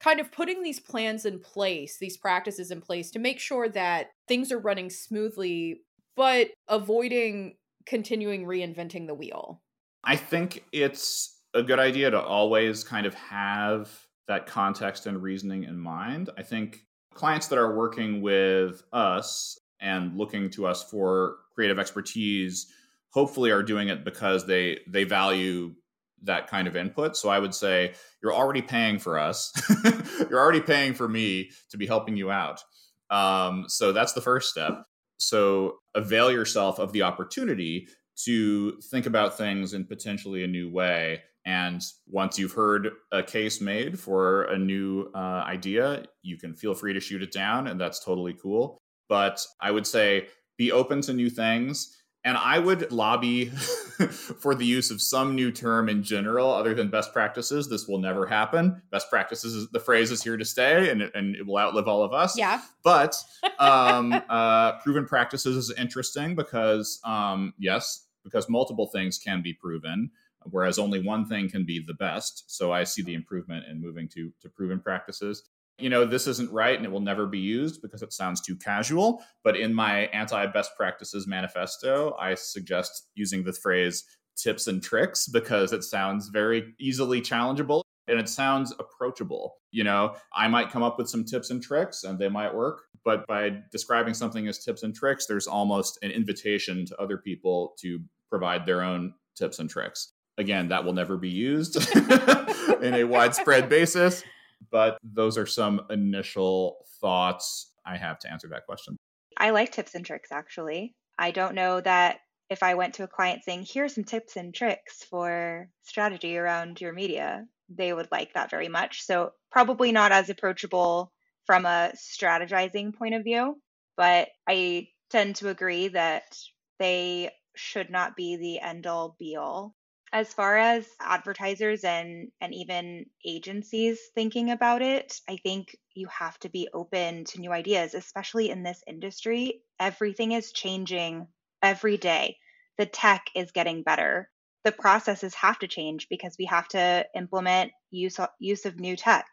kind 0.00 0.18
of 0.18 0.32
putting 0.32 0.62
these 0.62 0.80
plans 0.80 1.24
in 1.24 1.38
place, 1.38 1.98
these 1.98 2.16
practices 2.16 2.70
in 2.70 2.80
place 2.80 3.10
to 3.12 3.18
make 3.18 3.38
sure 3.38 3.68
that 3.68 4.08
things 4.26 4.50
are 4.50 4.58
running 4.58 4.90
smoothly, 4.90 5.82
but 6.16 6.48
avoiding 6.68 7.54
continuing 7.86 8.44
reinventing 8.44 9.06
the 9.06 9.14
wheel? 9.14 9.62
I 10.02 10.16
think 10.16 10.64
it's 10.72 11.38
a 11.54 11.62
good 11.62 11.78
idea 11.78 12.10
to 12.10 12.20
always 12.20 12.82
kind 12.82 13.06
of 13.06 13.14
have 13.14 14.06
that 14.30 14.46
context 14.46 15.06
and 15.06 15.20
reasoning 15.20 15.64
in 15.64 15.76
mind. 15.76 16.30
I 16.38 16.42
think 16.44 16.84
clients 17.14 17.48
that 17.48 17.58
are 17.58 17.76
working 17.76 18.22
with 18.22 18.80
us 18.92 19.58
and 19.80 20.16
looking 20.16 20.50
to 20.50 20.68
us 20.68 20.84
for 20.84 21.38
creative 21.52 21.80
expertise 21.80 22.72
hopefully 23.08 23.50
are 23.50 23.64
doing 23.64 23.88
it 23.88 24.04
because 24.04 24.46
they 24.46 24.78
they 24.86 25.02
value 25.02 25.74
that 26.22 26.46
kind 26.46 26.68
of 26.68 26.76
input. 26.76 27.16
So 27.16 27.28
I 27.28 27.40
would 27.40 27.52
say 27.52 27.94
you're 28.22 28.32
already 28.32 28.62
paying 28.62 29.00
for 29.00 29.18
us. 29.18 29.52
you're 30.30 30.38
already 30.38 30.60
paying 30.60 30.94
for 30.94 31.08
me 31.08 31.50
to 31.70 31.76
be 31.76 31.86
helping 31.88 32.16
you 32.16 32.30
out. 32.30 32.62
Um, 33.10 33.64
so 33.66 33.90
that's 33.90 34.12
the 34.12 34.20
first 34.20 34.48
step. 34.48 34.84
So 35.16 35.78
avail 35.96 36.30
yourself 36.30 36.78
of 36.78 36.92
the 36.92 37.02
opportunity 37.02 37.88
to 38.26 38.78
think 38.92 39.06
about 39.06 39.36
things 39.36 39.74
in 39.74 39.86
potentially 39.86 40.44
a 40.44 40.46
new 40.46 40.70
way 40.70 41.22
and 41.44 41.82
once 42.06 42.38
you've 42.38 42.52
heard 42.52 42.90
a 43.12 43.22
case 43.22 43.60
made 43.60 43.98
for 43.98 44.44
a 44.44 44.58
new 44.58 45.10
uh, 45.14 45.44
idea, 45.46 46.04
you 46.22 46.36
can 46.36 46.54
feel 46.54 46.74
free 46.74 46.92
to 46.92 47.00
shoot 47.00 47.22
it 47.22 47.32
down, 47.32 47.66
and 47.66 47.80
that's 47.80 48.04
totally 48.04 48.34
cool. 48.34 48.78
But 49.08 49.44
I 49.60 49.70
would 49.70 49.86
say 49.86 50.28
be 50.58 50.70
open 50.70 51.00
to 51.02 51.12
new 51.14 51.30
things. 51.30 51.96
And 52.22 52.36
I 52.36 52.58
would 52.58 52.92
lobby 52.92 53.46
for 54.40 54.54
the 54.54 54.66
use 54.66 54.90
of 54.90 55.00
some 55.00 55.34
new 55.34 55.50
term 55.50 55.88
in 55.88 56.02
general, 56.02 56.52
other 56.52 56.74
than 56.74 56.90
best 56.90 57.14
practices. 57.14 57.70
This 57.70 57.88
will 57.88 57.98
never 57.98 58.26
happen. 58.26 58.82
Best 58.90 59.08
practices, 59.08 59.70
the 59.70 59.80
phrase 59.80 60.10
is 60.10 60.22
here 60.22 60.36
to 60.36 60.44
stay, 60.44 60.90
and 60.90 61.00
it, 61.00 61.12
and 61.14 61.34
it 61.34 61.46
will 61.46 61.56
outlive 61.56 61.88
all 61.88 62.02
of 62.02 62.12
us. 62.12 62.36
Yeah. 62.36 62.60
But 62.84 63.16
um, 63.58 64.22
uh, 64.28 64.72
proven 64.80 65.06
practices 65.06 65.56
is 65.56 65.74
interesting 65.78 66.34
because, 66.34 67.00
um, 67.04 67.54
yes, 67.58 68.06
because 68.22 68.50
multiple 68.50 68.88
things 68.88 69.16
can 69.18 69.40
be 69.40 69.54
proven 69.54 70.10
whereas 70.44 70.78
only 70.78 71.02
one 71.02 71.26
thing 71.26 71.48
can 71.48 71.64
be 71.64 71.84
the 71.84 71.94
best. 71.94 72.44
So 72.48 72.72
I 72.72 72.84
see 72.84 73.02
the 73.02 73.14
improvement 73.14 73.66
in 73.70 73.80
moving 73.80 74.08
to, 74.10 74.32
to 74.40 74.48
proven 74.48 74.80
practices. 74.80 75.48
You 75.78 75.88
know, 75.88 76.04
this 76.04 76.26
isn't 76.26 76.52
right 76.52 76.76
and 76.76 76.84
it 76.84 76.92
will 76.92 77.00
never 77.00 77.26
be 77.26 77.38
used 77.38 77.80
because 77.80 78.02
it 78.02 78.12
sounds 78.12 78.40
too 78.40 78.56
casual. 78.56 79.22
But 79.42 79.56
in 79.56 79.72
my 79.72 80.06
anti 80.06 80.46
best 80.46 80.72
practices 80.76 81.26
manifesto, 81.26 82.14
I 82.20 82.34
suggest 82.34 83.08
using 83.14 83.44
the 83.44 83.52
phrase 83.52 84.04
tips 84.36 84.66
and 84.66 84.82
tricks 84.82 85.26
because 85.26 85.72
it 85.72 85.84
sounds 85.84 86.28
very 86.28 86.74
easily 86.78 87.20
challengeable 87.20 87.82
and 88.08 88.18
it 88.18 88.28
sounds 88.28 88.74
approachable. 88.78 89.54
You 89.70 89.84
know, 89.84 90.16
I 90.34 90.48
might 90.48 90.70
come 90.70 90.82
up 90.82 90.98
with 90.98 91.08
some 91.08 91.24
tips 91.24 91.50
and 91.50 91.62
tricks 91.62 92.04
and 92.04 92.18
they 92.18 92.28
might 92.28 92.54
work, 92.54 92.82
but 93.04 93.26
by 93.26 93.60
describing 93.70 94.14
something 94.14 94.48
as 94.48 94.64
tips 94.64 94.82
and 94.82 94.94
tricks, 94.94 95.26
there's 95.26 95.46
almost 95.46 95.98
an 96.02 96.10
invitation 96.10 96.84
to 96.86 97.00
other 97.00 97.18
people 97.18 97.74
to 97.80 98.00
provide 98.28 98.66
their 98.66 98.82
own 98.82 99.14
tips 99.36 99.58
and 99.58 99.70
tricks. 99.70 100.12
Again, 100.38 100.68
that 100.68 100.84
will 100.84 100.92
never 100.92 101.16
be 101.16 101.28
used 101.28 101.76
in 101.96 102.94
a 102.94 103.04
widespread 103.04 103.68
basis, 103.68 104.22
but 104.70 104.98
those 105.02 105.36
are 105.36 105.46
some 105.46 105.82
initial 105.90 106.86
thoughts 107.00 107.72
I 107.84 107.96
have 107.96 108.18
to 108.20 108.30
answer 108.30 108.48
that 108.48 108.66
question. 108.66 108.96
I 109.36 109.50
like 109.50 109.72
tips 109.72 109.94
and 109.94 110.04
tricks 110.04 110.32
actually. 110.32 110.94
I 111.18 111.30
don't 111.30 111.54
know 111.54 111.80
that 111.80 112.20
if 112.48 112.62
I 112.62 112.74
went 112.74 112.94
to 112.94 113.04
a 113.04 113.08
client 113.08 113.44
saying, 113.44 113.66
here's 113.70 113.94
some 113.94 114.04
tips 114.04 114.36
and 114.36 114.52
tricks 114.52 115.04
for 115.04 115.68
strategy 115.82 116.36
around 116.36 116.80
your 116.80 116.92
media, 116.92 117.46
they 117.68 117.92
would 117.92 118.08
like 118.10 118.34
that 118.34 118.50
very 118.50 118.68
much. 118.68 119.02
So, 119.02 119.32
probably 119.52 119.92
not 119.92 120.12
as 120.12 120.30
approachable 120.30 121.12
from 121.46 121.64
a 121.64 121.92
strategizing 121.96 122.94
point 122.94 123.14
of 123.14 123.24
view, 123.24 123.60
but 123.96 124.28
I 124.48 124.88
tend 125.10 125.36
to 125.36 125.48
agree 125.48 125.88
that 125.88 126.36
they 126.78 127.30
should 127.54 127.90
not 127.90 128.16
be 128.16 128.36
the 128.36 128.60
end 128.60 128.86
all 128.86 129.16
be 129.18 129.36
all 129.36 129.74
as 130.12 130.32
far 130.32 130.56
as 130.56 130.86
advertisers 131.00 131.84
and 131.84 132.30
and 132.40 132.54
even 132.54 133.06
agencies 133.24 134.00
thinking 134.14 134.50
about 134.50 134.82
it 134.82 135.20
i 135.28 135.36
think 135.36 135.76
you 135.94 136.08
have 136.08 136.38
to 136.38 136.48
be 136.48 136.68
open 136.72 137.24
to 137.24 137.40
new 137.40 137.52
ideas 137.52 137.94
especially 137.94 138.50
in 138.50 138.62
this 138.62 138.82
industry. 138.86 139.62
Everything 139.78 140.32
is 140.32 140.52
changing 140.52 141.26
every 141.62 141.96
day. 141.96 142.36
The 142.78 142.86
tech 142.86 143.26
is 143.34 143.52
getting 143.52 143.82
better. 143.82 144.30
The 144.64 144.72
processes 144.72 145.34
have 145.34 145.58
to 145.60 145.68
change 145.68 146.08
because 146.08 146.36
we 146.38 146.46
have 146.46 146.68
to 146.68 147.06
implement 147.14 147.72
use 147.90 148.18
use 148.38 148.64
of 148.66 148.80
new 148.80 148.96
tech 148.96 149.26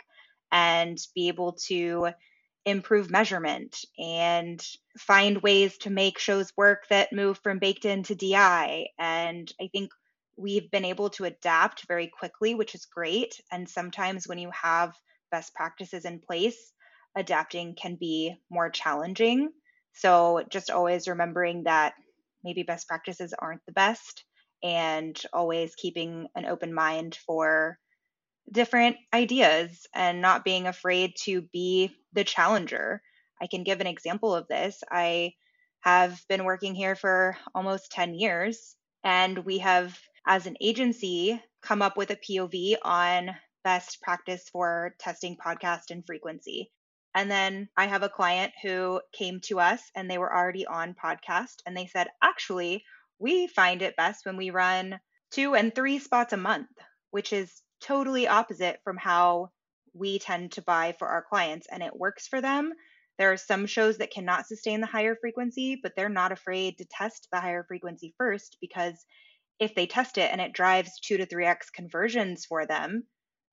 and 0.52 0.98
be 1.16 1.28
able 1.28 1.54
to 1.68 2.10
improve 2.66 3.10
measurement 3.10 3.78
and 3.98 4.62
find 4.98 5.42
ways 5.42 5.78
to 5.80 5.90
make 5.90 6.20
shows 6.20 6.52
work 6.58 6.86
that 6.90 7.14
move 7.14 7.40
from 7.42 7.60
baked 7.60 7.86
in 7.86 8.04
to 8.04 8.16
DI 8.16 8.88
and 9.00 9.54
I 9.62 9.70
think 9.72 9.90
we've 10.38 10.70
been 10.72 10.86
able 10.86 11.10
to 11.12 11.26
adapt 11.26 11.88
very 11.88 12.08
quickly, 12.08 12.54
which 12.56 12.76
is 12.76 12.86
great. 12.86 13.34
And 13.52 13.68
sometimes 13.68 14.28
when 14.28 14.38
you 14.38 14.52
have 14.52 14.94
best 15.32 15.54
practices 15.56 16.06
in 16.06 16.20
place, 16.20 16.74
adapting 17.18 17.76
can 17.76 17.96
be 17.96 18.36
more 18.50 18.70
challenging. 18.70 19.50
So 19.94 20.44
just 20.50 20.70
always 20.70 21.08
remembering 21.08 21.64
that 21.64 21.94
maybe 22.44 22.64
best 22.64 22.88
practices 22.88 23.34
aren't 23.38 23.66
the 23.66 23.74
best 23.74 24.24
and 24.64 25.20
always 25.34 25.76
keeping 25.76 26.28
an 26.36 26.46
open 26.46 26.74
mind 26.74 27.18
for 27.26 27.78
different 28.52 28.96
ideas 29.14 29.86
and 29.94 30.22
not 30.22 30.46
being 30.46 30.68
afraid 30.68 31.14
to 31.24 31.42
be 31.54 31.92
the 32.14 32.24
challenger. 32.24 33.02
I 33.42 33.48
can 33.48 33.64
give 33.64 33.82
an 33.82 33.88
example 33.88 34.34
of 34.34 34.48
this. 34.48 34.82
I 34.90 35.34
have 35.82 36.22
been 36.30 36.46
working 36.46 36.76
here 36.76 36.96
for 36.96 37.38
almost 37.54 37.92
10 37.92 38.16
years 38.16 38.76
and 39.04 39.40
we 39.40 39.60
have 39.60 39.98
as 40.28 40.46
an 40.46 40.58
agency 40.60 41.42
come 41.62 41.82
up 41.82 41.96
with 41.96 42.12
a 42.12 42.18
POV 42.18 42.76
on 42.84 43.32
best 43.64 44.02
practice 44.02 44.48
for 44.52 44.94
testing 45.00 45.38
podcast 45.38 45.90
and 45.90 46.06
frequency. 46.06 46.70
And 47.16 47.32
then 47.32 47.70
I 47.78 47.88
have 47.88 48.04
a 48.04 48.10
client 48.10 48.54
who 48.62 49.02
came 49.14 49.40
to 49.46 49.60
us 49.60 49.82
and 49.96 50.12
they 50.12 50.18
were 50.18 50.34
already 50.34 50.68
on 50.68 50.96
podcast 51.02 51.56
and 51.66 51.76
they 51.76 51.88
said, 51.88 52.08
actually, 52.22 52.84
we 53.20 53.48
find 53.48 53.82
it 53.82 53.96
best 53.96 54.26
when 54.26 54.38
we 54.38 54.50
run 54.50 55.00
two 55.32 55.56
and 55.56 55.74
three 55.74 55.98
spots 55.98 56.34
a 56.34 56.38
month, 56.38 56.70
which 57.12 57.32
is 57.32 57.62
totally 57.82 58.28
opposite 58.28 58.80
from 58.84 58.98
how 58.98 59.50
we 59.94 60.20
tend 60.20 60.52
to 60.52 60.62
buy 60.62 60.94
for 61.00 61.08
our 61.08 61.24
clients 61.28 61.68
and 61.72 61.82
it 61.82 61.98
works 61.98 62.28
for 62.28 62.42
them. 62.42 62.74
There 63.18 63.32
are 63.32 63.38
some 63.38 63.66
shows 63.66 63.98
that 63.98 64.12
cannot 64.12 64.46
sustain 64.46 64.82
the 64.82 64.88
higher 64.88 65.16
frequency, 65.16 65.80
but 65.82 65.94
they're 65.96 66.10
not 66.10 66.32
afraid 66.32 66.78
to 66.78 66.86
test 66.86 67.30
the 67.32 67.40
higher 67.40 67.64
frequency 67.64 68.14
first 68.18 68.58
because 68.62 69.06
if 69.60 69.76
they 69.76 69.88
test 69.88 70.18
it 70.18 70.30
and 70.32 70.42
it 70.42 70.54
drives 70.54 71.00
two 71.00 71.18
to 71.18 71.26
3x 71.26 71.72
conversions 71.74 72.46
for 72.46 72.66
them, 72.66 73.04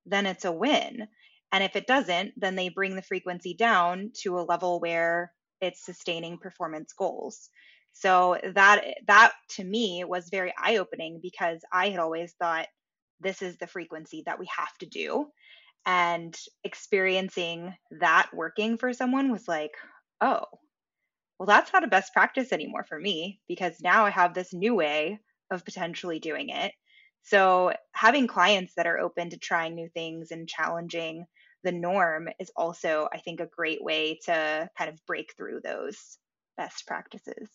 then 0.06 0.26
it's 0.26 0.44
a 0.44 0.52
win. 0.52 1.06
And 1.52 1.64
if 1.64 1.76
it 1.76 1.86
doesn't, 1.86 2.32
then 2.36 2.56
they 2.56 2.68
bring 2.68 2.96
the 2.96 3.02
frequency 3.02 3.54
down 3.54 4.10
to 4.22 4.38
a 4.38 4.42
level 4.42 4.80
where 4.80 5.32
it's 5.60 5.84
sustaining 5.84 6.38
performance 6.38 6.92
goals. 6.92 7.48
So 7.92 8.38
that 8.54 8.84
that 9.06 9.32
to 9.50 9.64
me 9.64 10.04
was 10.04 10.28
very 10.30 10.52
eye-opening 10.58 11.20
because 11.22 11.60
I 11.72 11.90
had 11.90 12.00
always 12.00 12.34
thought 12.40 12.66
this 13.20 13.40
is 13.40 13.56
the 13.56 13.68
frequency 13.68 14.24
that 14.26 14.38
we 14.38 14.48
have 14.56 14.76
to 14.80 14.86
do. 14.86 15.26
And 15.86 16.36
experiencing 16.64 17.74
that 18.00 18.30
working 18.34 18.78
for 18.78 18.92
someone 18.92 19.30
was 19.30 19.46
like, 19.46 19.72
oh, 20.20 20.44
well, 21.38 21.46
that's 21.46 21.72
not 21.72 21.84
a 21.84 21.88
best 21.88 22.12
practice 22.12 22.52
anymore 22.52 22.84
for 22.88 22.98
me 22.98 23.40
because 23.48 23.80
now 23.80 24.06
I 24.06 24.10
have 24.10 24.34
this 24.34 24.52
new 24.52 24.74
way 24.74 25.20
of 25.50 25.64
potentially 25.64 26.18
doing 26.18 26.48
it. 26.50 26.72
So, 27.22 27.72
having 27.92 28.26
clients 28.26 28.74
that 28.76 28.86
are 28.86 28.98
open 28.98 29.30
to 29.30 29.38
trying 29.38 29.74
new 29.74 29.88
things 29.88 30.30
and 30.30 30.48
challenging 30.48 31.24
the 31.62 31.72
norm 31.72 32.28
is 32.38 32.52
also, 32.54 33.08
I 33.12 33.18
think, 33.18 33.40
a 33.40 33.46
great 33.46 33.82
way 33.82 34.18
to 34.26 34.68
kind 34.76 34.90
of 34.90 35.04
break 35.06 35.34
through 35.36 35.60
those 35.64 36.18
best 36.56 36.86
practices. 36.86 37.48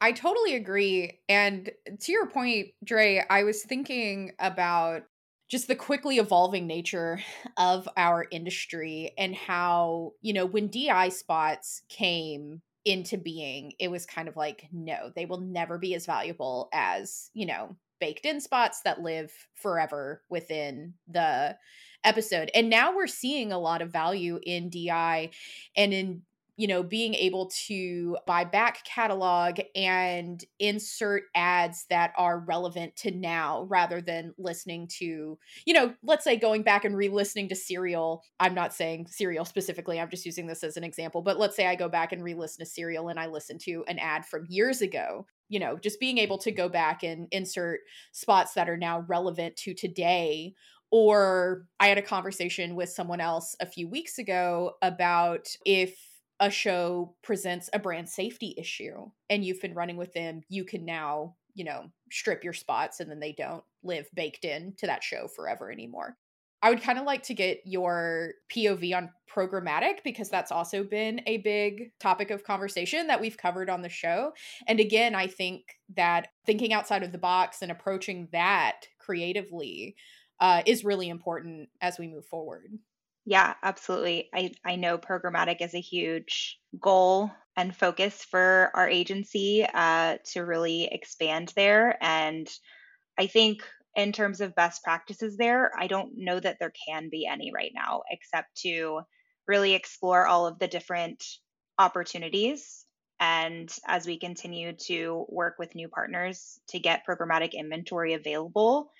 I 0.00 0.12
totally 0.12 0.54
agree. 0.54 1.20
And 1.28 1.70
to 2.00 2.12
your 2.12 2.26
point, 2.26 2.68
Dre, 2.84 3.24
I 3.28 3.42
was 3.44 3.62
thinking 3.62 4.32
about 4.38 5.04
just 5.48 5.68
the 5.68 5.76
quickly 5.76 6.18
evolving 6.18 6.66
nature 6.66 7.20
of 7.56 7.88
our 7.96 8.26
industry 8.30 9.12
and 9.16 9.34
how, 9.34 10.12
you 10.20 10.32
know, 10.32 10.46
when 10.46 10.68
DI 10.68 11.08
spots 11.08 11.82
came 11.88 12.60
into 12.84 13.16
being, 13.16 13.72
it 13.78 13.90
was 13.90 14.06
kind 14.06 14.28
of 14.28 14.36
like, 14.36 14.68
no, 14.72 15.10
they 15.14 15.26
will 15.26 15.40
never 15.40 15.78
be 15.78 15.94
as 15.94 16.06
valuable 16.06 16.68
as, 16.72 17.30
you 17.34 17.46
know, 17.46 17.76
baked 18.00 18.26
in 18.26 18.40
spots 18.40 18.82
that 18.82 19.00
live 19.00 19.32
forever 19.54 20.22
within 20.28 20.94
the 21.08 21.56
episode. 22.04 22.50
And 22.54 22.68
now 22.68 22.94
we're 22.94 23.06
seeing 23.06 23.52
a 23.52 23.58
lot 23.58 23.80
of 23.80 23.90
value 23.90 24.38
in 24.42 24.68
DI 24.68 25.30
and 25.76 25.94
in 25.94 26.22
you 26.56 26.68
know, 26.68 26.82
being 26.82 27.14
able 27.14 27.50
to 27.66 28.16
buy 28.26 28.44
back 28.44 28.84
catalog 28.84 29.58
and 29.74 30.44
insert 30.60 31.24
ads 31.34 31.86
that 31.90 32.12
are 32.16 32.38
relevant 32.38 32.94
to 32.94 33.10
now 33.10 33.64
rather 33.64 34.00
than 34.00 34.32
listening 34.38 34.86
to, 34.86 35.36
you 35.66 35.74
know, 35.74 35.92
let's 36.02 36.22
say 36.22 36.36
going 36.36 36.62
back 36.62 36.84
and 36.84 36.96
re 36.96 37.08
listening 37.08 37.48
to 37.48 37.56
Serial. 37.56 38.22
I'm 38.38 38.54
not 38.54 38.72
saying 38.72 39.08
Serial 39.08 39.44
specifically, 39.44 39.98
I'm 39.98 40.10
just 40.10 40.26
using 40.26 40.46
this 40.46 40.62
as 40.62 40.76
an 40.76 40.84
example, 40.84 41.22
but 41.22 41.38
let's 41.38 41.56
say 41.56 41.66
I 41.66 41.74
go 41.74 41.88
back 41.88 42.12
and 42.12 42.22
re 42.22 42.34
listen 42.34 42.64
to 42.64 42.70
Serial 42.70 43.08
and 43.08 43.18
I 43.18 43.26
listen 43.26 43.58
to 43.58 43.84
an 43.88 43.98
ad 43.98 44.24
from 44.24 44.46
years 44.48 44.80
ago. 44.80 45.26
You 45.48 45.60
know, 45.60 45.76
just 45.76 46.00
being 46.00 46.18
able 46.18 46.38
to 46.38 46.50
go 46.50 46.68
back 46.68 47.02
and 47.02 47.28
insert 47.30 47.80
spots 48.12 48.54
that 48.54 48.68
are 48.68 48.76
now 48.76 49.00
relevant 49.08 49.56
to 49.56 49.74
today 49.74 50.54
or 50.90 51.66
I 51.80 51.88
had 51.88 51.98
a 51.98 52.02
conversation 52.02 52.76
with 52.76 52.88
someone 52.88 53.20
else 53.20 53.56
a 53.58 53.66
few 53.66 53.88
weeks 53.88 54.18
ago 54.18 54.74
about 54.80 55.48
if 55.64 56.13
a 56.40 56.50
show 56.50 57.14
presents 57.22 57.70
a 57.72 57.78
brand 57.78 58.08
safety 58.08 58.54
issue 58.58 59.10
and 59.30 59.44
you've 59.44 59.60
been 59.60 59.74
running 59.74 59.96
with 59.96 60.12
them, 60.12 60.42
you 60.48 60.64
can 60.64 60.84
now, 60.84 61.36
you 61.54 61.64
know, 61.64 61.84
strip 62.10 62.42
your 62.42 62.52
spots 62.52 63.00
and 63.00 63.10
then 63.10 63.20
they 63.20 63.32
don't 63.32 63.64
live 63.82 64.08
baked 64.14 64.44
in 64.44 64.74
to 64.78 64.86
that 64.86 65.04
show 65.04 65.28
forever 65.28 65.70
anymore. 65.70 66.16
I 66.64 66.70
would 66.70 66.82
kind 66.82 66.98
of 66.98 67.04
like 67.04 67.22
to 67.24 67.34
get 67.34 67.60
your 67.66 68.32
POV 68.50 68.96
on 68.96 69.10
programmatic 69.30 69.98
because 70.02 70.30
that's 70.30 70.50
also 70.50 70.82
been 70.82 71.20
a 71.26 71.36
big 71.38 71.92
topic 72.00 72.30
of 72.30 72.42
conversation 72.42 73.06
that 73.08 73.20
we've 73.20 73.36
covered 73.36 73.68
on 73.68 73.82
the 73.82 73.90
show. 73.90 74.32
And 74.66 74.80
again, 74.80 75.14
I 75.14 75.26
think 75.26 75.64
that 75.94 76.28
thinking 76.46 76.72
outside 76.72 77.02
of 77.02 77.12
the 77.12 77.18
box 77.18 77.60
and 77.60 77.70
approaching 77.70 78.28
that 78.32 78.86
creatively 78.98 79.94
uh, 80.40 80.62
is 80.64 80.84
really 80.84 81.10
important 81.10 81.68
as 81.82 81.98
we 81.98 82.08
move 82.08 82.24
forward. 82.24 82.72
Yeah, 83.26 83.54
absolutely. 83.62 84.28
I, 84.34 84.52
I 84.64 84.76
know 84.76 84.98
programmatic 84.98 85.60
is 85.60 85.74
a 85.74 85.80
huge 85.80 86.58
goal 86.78 87.30
and 87.56 87.74
focus 87.74 88.22
for 88.22 88.70
our 88.74 88.88
agency 88.88 89.64
uh, 89.72 90.18
to 90.32 90.40
really 90.40 90.84
expand 90.92 91.52
there. 91.56 91.96
And 92.02 92.48
I 93.18 93.26
think 93.28 93.62
in 93.96 94.12
terms 94.12 94.40
of 94.40 94.54
best 94.54 94.84
practices 94.84 95.36
there, 95.36 95.72
I 95.78 95.86
don't 95.86 96.12
know 96.16 96.40
that 96.40 96.58
there 96.60 96.72
can 96.88 97.08
be 97.10 97.26
any 97.26 97.52
right 97.54 97.72
now, 97.74 98.02
except 98.10 98.56
to 98.62 99.02
really 99.48 99.74
explore 99.74 100.26
all 100.26 100.46
of 100.46 100.58
the 100.58 100.68
different 100.68 101.24
opportunities. 101.78 102.84
And 103.20 103.74
as 103.86 104.06
we 104.06 104.18
continue 104.18 104.74
to 104.86 105.26
work 105.28 105.56
with 105.58 105.74
new 105.74 105.88
partners 105.88 106.58
to 106.70 106.80
get 106.80 107.06
programmatic 107.08 107.52
inventory 107.54 108.14
available, 108.14 108.90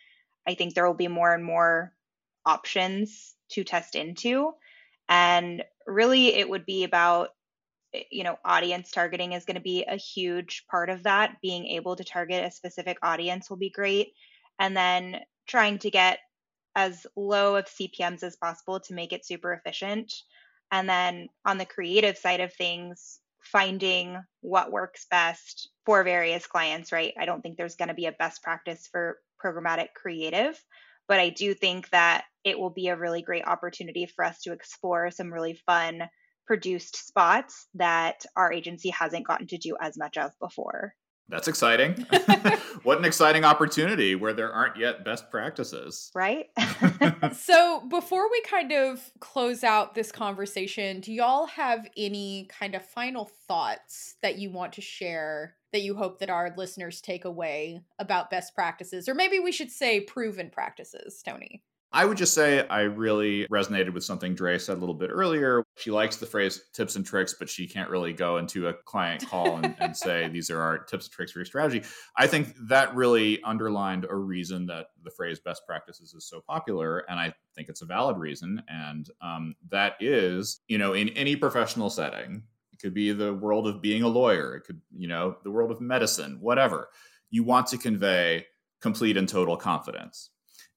I 0.46 0.54
think 0.54 0.74
there 0.74 0.86
will 0.86 0.94
be 0.94 1.08
more 1.08 1.34
and 1.34 1.44
more 1.44 1.92
options 2.46 3.34
to 3.50 3.64
test 3.64 3.94
into. 3.94 4.52
And 5.08 5.62
really, 5.86 6.34
it 6.34 6.48
would 6.48 6.64
be 6.66 6.84
about, 6.84 7.30
you 8.10 8.24
know, 8.24 8.38
audience 8.44 8.90
targeting 8.90 9.32
is 9.32 9.44
going 9.44 9.56
to 9.56 9.60
be 9.60 9.84
a 9.84 9.96
huge 9.96 10.64
part 10.70 10.90
of 10.90 11.02
that. 11.04 11.36
Being 11.42 11.66
able 11.66 11.96
to 11.96 12.04
target 12.04 12.44
a 12.44 12.50
specific 12.50 12.98
audience 13.02 13.50
will 13.50 13.56
be 13.56 13.70
great. 13.70 14.12
And 14.58 14.76
then 14.76 15.20
trying 15.46 15.78
to 15.80 15.90
get 15.90 16.18
as 16.74 17.06
low 17.16 17.56
of 17.56 17.66
CPMs 17.66 18.22
as 18.22 18.36
possible 18.36 18.80
to 18.80 18.94
make 18.94 19.12
it 19.12 19.26
super 19.26 19.52
efficient. 19.52 20.12
And 20.72 20.88
then 20.88 21.28
on 21.44 21.58
the 21.58 21.66
creative 21.66 22.18
side 22.18 22.40
of 22.40 22.52
things, 22.52 23.20
finding 23.40 24.18
what 24.40 24.72
works 24.72 25.06
best 25.10 25.68
for 25.84 26.02
various 26.02 26.46
clients, 26.46 26.90
right? 26.90 27.12
I 27.18 27.26
don't 27.26 27.42
think 27.42 27.56
there's 27.56 27.76
going 27.76 27.88
to 27.88 27.94
be 27.94 28.06
a 28.06 28.12
best 28.12 28.42
practice 28.42 28.88
for 28.90 29.18
programmatic 29.42 29.88
creative, 29.94 30.60
but 31.08 31.20
I 31.20 31.30
do 31.30 31.54
think 31.54 31.90
that 31.90 32.24
it 32.44 32.58
will 32.58 32.70
be 32.70 32.88
a 32.88 32.96
really 32.96 33.22
great 33.22 33.46
opportunity 33.46 34.06
for 34.06 34.24
us 34.24 34.40
to 34.42 34.52
explore 34.52 35.10
some 35.10 35.32
really 35.32 35.58
fun 35.66 36.02
produced 36.46 37.06
spots 37.06 37.68
that 37.74 38.24
our 38.36 38.52
agency 38.52 38.90
hasn't 38.90 39.26
gotten 39.26 39.46
to 39.48 39.58
do 39.58 39.76
as 39.80 39.96
much 39.96 40.16
of 40.16 40.30
before. 40.38 40.94
That's 41.28 41.48
exciting. 41.48 41.92
what 42.82 42.98
an 42.98 43.06
exciting 43.06 43.44
opportunity 43.44 44.14
where 44.14 44.34
there 44.34 44.52
aren't 44.52 44.76
yet 44.76 45.06
best 45.06 45.30
practices. 45.30 46.10
Right? 46.14 46.46
so, 47.32 47.82
before 47.88 48.30
we 48.30 48.42
kind 48.42 48.72
of 48.72 49.10
close 49.20 49.64
out 49.64 49.94
this 49.94 50.12
conversation, 50.12 51.00
do 51.00 51.12
y'all 51.12 51.46
have 51.46 51.88
any 51.96 52.48
kind 52.50 52.74
of 52.74 52.84
final 52.84 53.30
thoughts 53.48 54.16
that 54.20 54.36
you 54.36 54.50
want 54.50 54.74
to 54.74 54.82
share 54.82 55.56
that 55.74 55.82
you 55.82 55.96
hope 55.96 56.20
that 56.20 56.30
our 56.30 56.54
listeners 56.56 57.00
take 57.00 57.24
away 57.24 57.82
about 57.98 58.30
best 58.30 58.54
practices? 58.54 59.08
Or 59.08 59.14
maybe 59.14 59.40
we 59.40 59.50
should 59.50 59.72
say 59.72 60.00
proven 60.00 60.48
practices, 60.48 61.20
Tony. 61.20 61.64
I 61.92 62.04
would 62.04 62.16
just 62.16 62.32
say 62.32 62.66
I 62.68 62.82
really 62.82 63.46
resonated 63.48 63.92
with 63.92 64.04
something 64.04 64.34
Dre 64.34 64.58
said 64.58 64.76
a 64.76 64.80
little 64.80 64.94
bit 64.94 65.10
earlier. 65.12 65.64
She 65.76 65.90
likes 65.90 66.16
the 66.16 66.26
phrase 66.26 66.64
tips 66.72 66.94
and 66.94 67.04
tricks, 67.04 67.34
but 67.36 67.48
she 67.48 67.66
can't 67.66 67.90
really 67.90 68.12
go 68.12 68.38
into 68.38 68.68
a 68.68 68.72
client 68.72 69.26
call 69.28 69.56
and, 69.56 69.74
and 69.80 69.96
say, 70.06 70.28
these 70.28 70.48
are 70.48 70.60
our 70.60 70.78
tips 70.78 71.06
and 71.06 71.12
tricks 71.12 71.32
for 71.32 71.40
your 71.40 71.46
strategy. 71.46 71.82
I 72.16 72.28
think 72.28 72.54
that 72.68 72.94
really 72.94 73.42
underlined 73.42 74.06
a 74.08 74.16
reason 74.16 74.66
that 74.66 74.86
the 75.02 75.10
phrase 75.10 75.40
best 75.40 75.66
practices 75.66 76.14
is 76.14 76.24
so 76.24 76.40
popular. 76.40 77.04
And 77.08 77.18
I 77.18 77.34
think 77.54 77.68
it's 77.68 77.82
a 77.82 77.86
valid 77.86 78.16
reason. 78.16 78.62
And 78.68 79.08
um, 79.20 79.54
that 79.70 79.94
is, 80.00 80.60
you 80.68 80.78
know, 80.78 80.94
in 80.94 81.10
any 81.10 81.34
professional 81.36 81.90
setting, 81.90 82.44
it 82.74 82.82
could 82.82 82.94
be 82.94 83.12
the 83.12 83.32
world 83.32 83.68
of 83.68 83.80
being 83.80 84.02
a 84.02 84.08
lawyer, 84.08 84.56
it 84.56 84.64
could, 84.64 84.80
you 84.96 85.06
know, 85.06 85.36
the 85.44 85.50
world 85.50 85.70
of 85.70 85.80
medicine, 85.80 86.38
whatever. 86.40 86.88
You 87.30 87.44
want 87.44 87.68
to 87.68 87.78
convey 87.78 88.46
complete 88.82 89.16
and 89.16 89.28
total 89.28 89.56
confidence. 89.56 90.30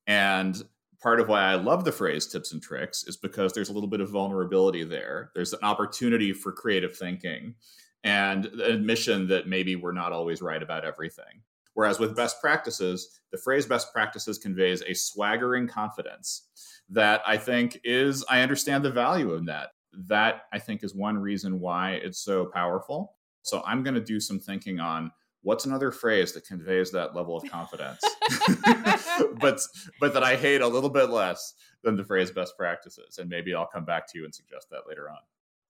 And 0.05 0.61
part 1.01 1.19
of 1.19 1.27
why 1.27 1.41
I 1.41 1.55
love 1.55 1.83
the 1.83 1.91
phrase 1.91 2.27
tips 2.27 2.53
and 2.53 2.61
tricks 2.61 3.03
is 3.05 3.17
because 3.17 3.51
there's 3.51 3.69
a 3.69 3.73
little 3.73 3.89
bit 3.89 4.01
of 4.01 4.11
vulnerability 4.11 4.83
there. 4.83 5.31
There's 5.33 5.53
an 5.53 5.59
opportunity 5.63 6.33
for 6.33 6.51
creative 6.51 6.95
thinking 6.95 7.55
and 8.03 8.45
an 8.45 8.61
admission 8.61 9.27
that 9.29 9.47
maybe 9.47 9.75
we're 9.75 9.91
not 9.91 10.13
always 10.13 10.41
right 10.41 10.61
about 10.61 10.85
everything. 10.85 11.41
Whereas 11.73 11.99
with 11.99 12.15
best 12.15 12.39
practices, 12.41 13.19
the 13.31 13.37
phrase 13.37 13.65
best 13.65 13.91
practices 13.91 14.37
conveys 14.37 14.83
a 14.83 14.93
swaggering 14.93 15.67
confidence 15.67 16.47
that 16.89 17.21
I 17.25 17.37
think 17.37 17.79
is, 17.83 18.23
I 18.29 18.41
understand 18.41 18.85
the 18.85 18.91
value 18.91 19.31
of 19.31 19.47
that. 19.47 19.71
That 19.93 20.43
I 20.53 20.59
think 20.59 20.83
is 20.83 20.93
one 20.93 21.17
reason 21.17 21.59
why 21.59 21.93
it's 21.93 22.19
so 22.19 22.45
powerful. 22.45 23.13
So 23.41 23.63
I'm 23.65 23.83
going 23.83 23.95
to 23.95 24.01
do 24.01 24.19
some 24.19 24.39
thinking 24.39 24.79
on 24.79 25.11
what's 25.47 25.65
another 25.65 25.91
phrase 25.91 26.33
that 26.33 26.45
conveys 26.45 26.91
that 26.91 27.15
level 27.15 27.37
of 27.37 27.49
confidence 27.49 28.01
but 29.39 29.61
but 29.99 30.13
that 30.13 30.23
i 30.23 30.35
hate 30.35 30.59
a 30.59 30.67
little 30.67 30.89
bit 30.89 31.09
less 31.09 31.53
than 31.83 31.95
the 31.95 32.03
phrase 32.03 32.31
best 32.31 32.57
practices 32.57 33.17
and 33.17 33.29
maybe 33.29 33.53
i'll 33.53 33.65
come 33.65 33.85
back 33.85 34.05
to 34.11 34.17
you 34.17 34.25
and 34.25 34.35
suggest 34.35 34.67
that 34.69 34.87
later 34.87 35.09
on. 35.09 35.17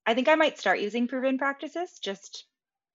I 0.05 0.13
think 0.13 0.27
i 0.27 0.35
might 0.35 0.57
start 0.57 0.79
using 0.79 1.07
proven 1.07 1.37
practices 1.37 1.99
just 2.01 2.45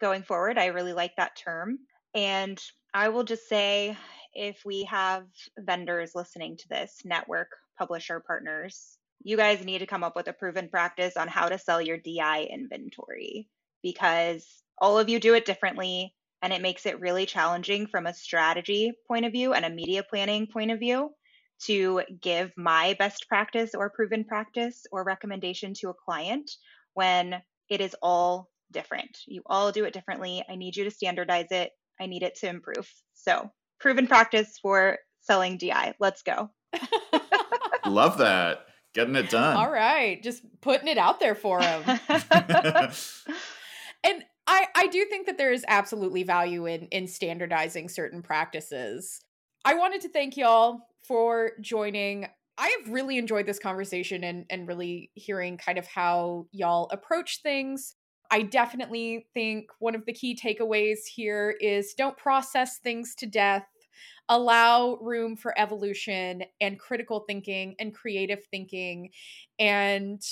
going 0.00 0.24
forward. 0.24 0.58
I 0.58 0.66
really 0.66 0.92
like 0.92 1.14
that 1.16 1.37
term. 1.37 1.78
And 2.14 2.61
i 2.92 3.08
will 3.08 3.24
just 3.24 3.48
say 3.48 3.96
if 4.35 4.62
we 4.64 4.82
have 4.85 5.24
vendors 5.58 6.16
listening 6.16 6.56
to 6.56 6.68
this 6.68 7.02
network 7.04 7.48
publisher 7.78 8.18
partners 8.18 8.98
you 9.24 9.37
guys 9.37 9.64
need 9.64 9.78
to 9.78 9.87
come 9.87 10.04
up 10.04 10.16
with 10.16 10.28
a 10.28 10.32
proven 10.32 10.68
practice 10.68 11.16
on 11.16 11.28
how 11.28 11.48
to 11.48 11.58
sell 11.58 11.80
your 11.80 11.96
di 11.96 12.44
inventory 12.44 13.48
because 13.82 14.62
all 14.78 14.98
of 14.98 15.08
you 15.08 15.20
do 15.20 15.35
it 15.35 15.44
differently 15.44 16.14
and 16.42 16.52
it 16.52 16.62
makes 16.62 16.87
it 16.87 17.00
really 17.00 17.24
challenging 17.24 17.87
from 17.87 18.06
a 18.06 18.14
strategy 18.14 18.92
point 19.06 19.24
of 19.24 19.32
view 19.32 19.52
and 19.52 19.64
a 19.64 19.70
media 19.70 20.02
planning 20.02 20.46
point 20.46 20.70
of 20.70 20.78
view 20.78 21.11
to 21.64 22.02
give 22.20 22.52
my 22.56 22.96
best 22.98 23.28
practice 23.28 23.74
or 23.74 23.90
proven 23.90 24.24
practice 24.24 24.85
or 24.90 25.04
recommendation 25.04 25.72
to 25.74 25.90
a 25.90 25.94
client 25.94 26.50
when 26.94 27.40
it 27.68 27.80
is 27.80 27.94
all 28.02 28.50
different. 28.72 29.18
You 29.26 29.42
all 29.46 29.70
do 29.70 29.85
it 29.85 29.94
differently. 29.94 30.44
I 30.48 30.56
need 30.56 30.76
you 30.76 30.85
to 30.85 30.90
standardize 30.90 31.52
it. 31.52 31.70
I 32.00 32.06
need 32.06 32.24
it 32.24 32.35
to 32.40 32.48
improve. 32.48 32.90
So, 33.14 33.50
proven 33.78 34.08
practice 34.08 34.58
for 34.61 34.98
selling 35.20 35.58
DI. 35.58 35.94
Let's 36.00 36.22
go. 36.22 36.50
Love 37.87 38.18
that. 38.18 38.66
Getting 38.94 39.16
it 39.16 39.31
done. 39.31 39.57
All 39.57 39.70
right. 39.70 40.22
Just 40.22 40.42
putting 40.61 40.88
it 40.88 40.98
out 40.98 41.18
there 41.18 41.35
for 41.35 41.61
them. 41.61 41.83
and 44.05 44.24
I, 44.46 44.66
I 44.74 44.87
do 44.88 45.05
think 45.07 45.26
that 45.26 45.38
there 45.38 45.52
is 45.52 45.64
absolutely 45.66 46.24
value 46.24 46.66
in 46.66 46.88
in 46.88 47.07
standardizing 47.07 47.88
certain 47.88 48.22
practices. 48.22 49.20
I 49.64 49.74
wanted 49.74 50.02
to 50.02 50.09
thank 50.09 50.37
y'all 50.37 50.88
for 51.07 51.52
joining. 51.61 52.26
I 52.59 52.76
have 52.81 52.92
really 52.92 53.16
enjoyed 53.16 53.46
this 53.46 53.59
conversation 53.59 54.24
and 54.24 54.44
and 54.50 54.68
really 54.68 55.11
hearing 55.14 55.57
kind 55.57 55.78
of 55.78 55.87
how 55.87 56.46
y'all 56.52 56.88
approach 56.90 57.40
things. 57.42 57.94
I 58.31 58.42
definitely 58.42 59.26
think 59.35 59.66
one 59.78 59.94
of 59.94 60.07
the 60.07 60.12
key 60.12 60.37
takeaways 60.37 61.00
here 61.14 61.55
is 61.61 61.94
don't 61.94 62.16
process 62.16 62.78
things 62.78 63.14
to 63.16 63.26
death. 63.26 63.66
Allow 64.28 64.98
room 65.00 65.37
for 65.37 65.58
evolution 65.58 66.44
and 66.61 66.78
critical 66.78 67.24
thinking 67.26 67.74
and 67.78 67.94
creative 67.94 68.44
thinking 68.50 69.11
and 69.58 70.22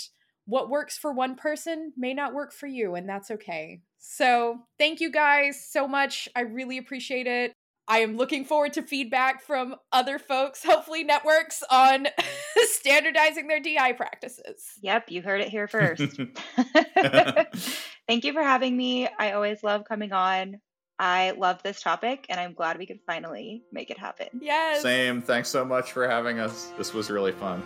what 0.47 0.71
works 0.71 0.99
for 0.99 1.13
one 1.13 1.37
person 1.37 1.93
may 1.97 2.13
not 2.13 2.35
work 2.35 2.53
for 2.53 2.67
you, 2.67 2.97
and 2.97 3.09
that's 3.09 3.31
okay. 3.31 3.81
So, 3.99 4.59
thank 4.79 5.01
you 5.01 5.11
guys 5.11 5.65
so 5.71 5.87
much. 5.87 6.29
I 6.35 6.41
really 6.41 6.79
appreciate 6.79 7.27
it. 7.27 7.53
I 7.87 7.99
am 7.99 8.17
looking 8.17 8.45
forward 8.45 8.73
to 8.75 8.83
feedback 8.83 9.43
from 9.43 9.75
other 9.91 10.21
folks, 10.21 10.65
hopefully 10.65 11.03
networks, 11.03 11.63
on 11.71 12.07
standardizing 12.57 13.49
their 13.49 13.59
DI 13.59 13.93
practices. 13.95 14.65
Yep, 14.81 15.11
you 15.11 15.23
heard 15.23 15.41
it 15.41 15.49
here 15.49 15.67
first. 15.69 16.21
Thank 18.07 18.25
you 18.25 18.33
for 18.33 18.43
having 18.43 18.77
me. 18.77 19.09
I 19.19 19.33
always 19.33 19.63
love 19.63 19.83
coming 19.89 20.13
on. 20.13 20.61
I 21.01 21.31
love 21.31 21.63
this 21.63 21.81
topic 21.81 22.27
and 22.29 22.39
I'm 22.39 22.53
glad 22.53 22.77
we 22.77 22.85
could 22.85 23.01
finally 23.07 23.63
make 23.73 23.91
it 23.91 23.97
happen. 23.97 24.29
Yes. 24.39 24.83
Same. 24.83 25.23
Thanks 25.23 25.49
so 25.49 25.65
much 25.65 25.93
for 25.93 26.07
having 26.07 26.39
us. 26.39 26.73
This 26.77 26.93
was 26.93 27.11
really 27.11 27.33
fun. 27.33 27.63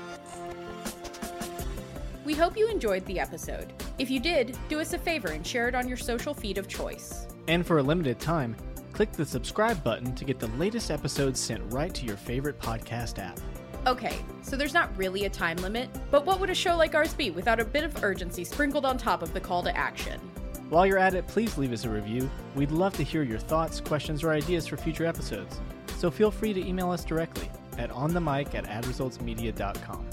We 2.25 2.35
hope 2.35 2.57
you 2.57 2.69
enjoyed 2.69 3.05
the 3.07 3.19
episode. 3.19 3.73
If 3.99 4.09
you 4.09 4.21
did, 4.21 4.57
do 4.69 4.79
us 4.79 4.93
a 4.93 4.99
favor 4.99 5.29
and 5.29 5.45
share 5.45 5.67
it 5.67 5.75
on 5.75 5.89
your 5.89 5.97
social 5.97 6.33
feed 6.33 6.59
of 6.59 6.69
choice. 6.69 7.27
And 7.49 7.67
for 7.67 7.79
a 7.79 7.83
limited 7.83 8.21
time, 8.21 8.55
click 8.93 9.11
the 9.11 9.27
subscribe 9.27 9.83
button 9.83 10.15
to 10.15 10.25
get 10.25 10.39
the 10.39 10.47
latest 10.57 10.93
episodes 10.93 11.41
sent 11.41 11.61
right 11.73 11.93
to 11.93 12.07
your 12.07 12.17
favorite 12.17 12.61
podcast 12.61 13.19
app. 13.19 13.41
Okay, 13.89 14.17
so 14.43 14.57
there's 14.57 14.73
not 14.75 14.97
really 14.97 15.25
a 15.25 15.29
time 15.29 15.57
limit, 15.57 15.91
but 16.13 16.25
what 16.25 16.39
would 16.39 16.51
a 16.51 16.55
show 16.55 16.77
like 16.77 16.95
ours 16.95 17.13
be 17.13 17.33
without 17.33 17.59
a 17.59 17.65
bit 17.65 17.83
of 17.83 18.05
urgency 18.05 18.45
sprinkled 18.45 18.87
on 18.87 18.97
top 18.97 19.23
of 19.23 19.35
the 19.35 19.41
call 19.41 19.65
to 19.65 19.77
action? 19.77 20.21
While 20.71 20.87
you're 20.87 20.99
at 20.99 21.15
it, 21.15 21.27
please 21.27 21.59
leave 21.59 21.73
us 21.73 21.85
a 21.85 21.91
review. 21.91 22.31
We'd 22.55 22.71
love 22.71 22.97
to 22.97 23.05
hear 23.05 23.23
your 23.23 23.39
thoughts, 23.39 23.81
questions, 23.81 24.25
or 24.25 24.31
ideas 24.31 24.67
for 24.67 24.77
future 24.77 25.05
episodes. 25.05 25.61
So 25.97 26.11
feel 26.11 26.31
free 26.31 26.53
to 26.53 26.67
email 26.67 26.91
us 26.91 27.05
directly 27.05 27.51
at 27.79 27.91
onthemic 27.91 28.55
at 28.55 28.65
adresultsmedia.com. 28.65 30.07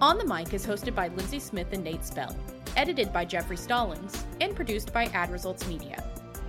On 0.00 0.18
the 0.18 0.24
Mic 0.24 0.52
is 0.54 0.66
hosted 0.66 0.94
by 0.94 1.08
Lindsay 1.08 1.40
Smith 1.40 1.68
and 1.72 1.82
Nate 1.82 2.04
Spell, 2.04 2.36
edited 2.76 3.12
by 3.12 3.24
Jeffrey 3.24 3.56
Stallings, 3.56 4.24
and 4.40 4.54
produced 4.54 4.92
by 4.92 5.06
Ad 5.06 5.30
Results 5.30 5.66
Media. 5.66 6.02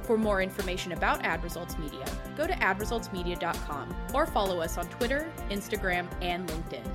For 0.04 0.18
more 0.18 0.42
information 0.42 0.92
about 0.92 1.24
Ad 1.26 1.44
Results 1.44 1.78
Media, 1.78 2.06
go 2.38 2.46
to 2.46 2.54
adresultsmedia.com 2.54 3.96
or 4.14 4.26
follow 4.26 4.62
us 4.62 4.78
on 4.78 4.88
Twitter, 4.88 5.32
Instagram, 5.50 6.08
and 6.22 6.48
LinkedIn. 6.48 6.86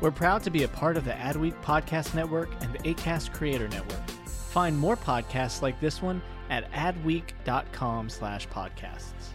We're 0.00 0.10
proud 0.10 0.42
to 0.44 0.50
be 0.50 0.64
a 0.64 0.68
part 0.68 0.96
of 0.96 1.04
the 1.04 1.12
Adweek 1.12 1.60
Podcast 1.62 2.14
Network 2.14 2.50
and 2.60 2.72
the 2.72 2.78
ACAST 2.78 3.32
Creator 3.32 3.68
Network. 3.68 4.00
Find 4.50 4.76
more 4.76 4.96
podcasts 4.96 5.62
like 5.62 5.78
this 5.78 6.02
one 6.02 6.20
at 6.50 6.68
adweek.com 6.72 8.08
slash 8.08 8.48
podcasts. 8.48 9.30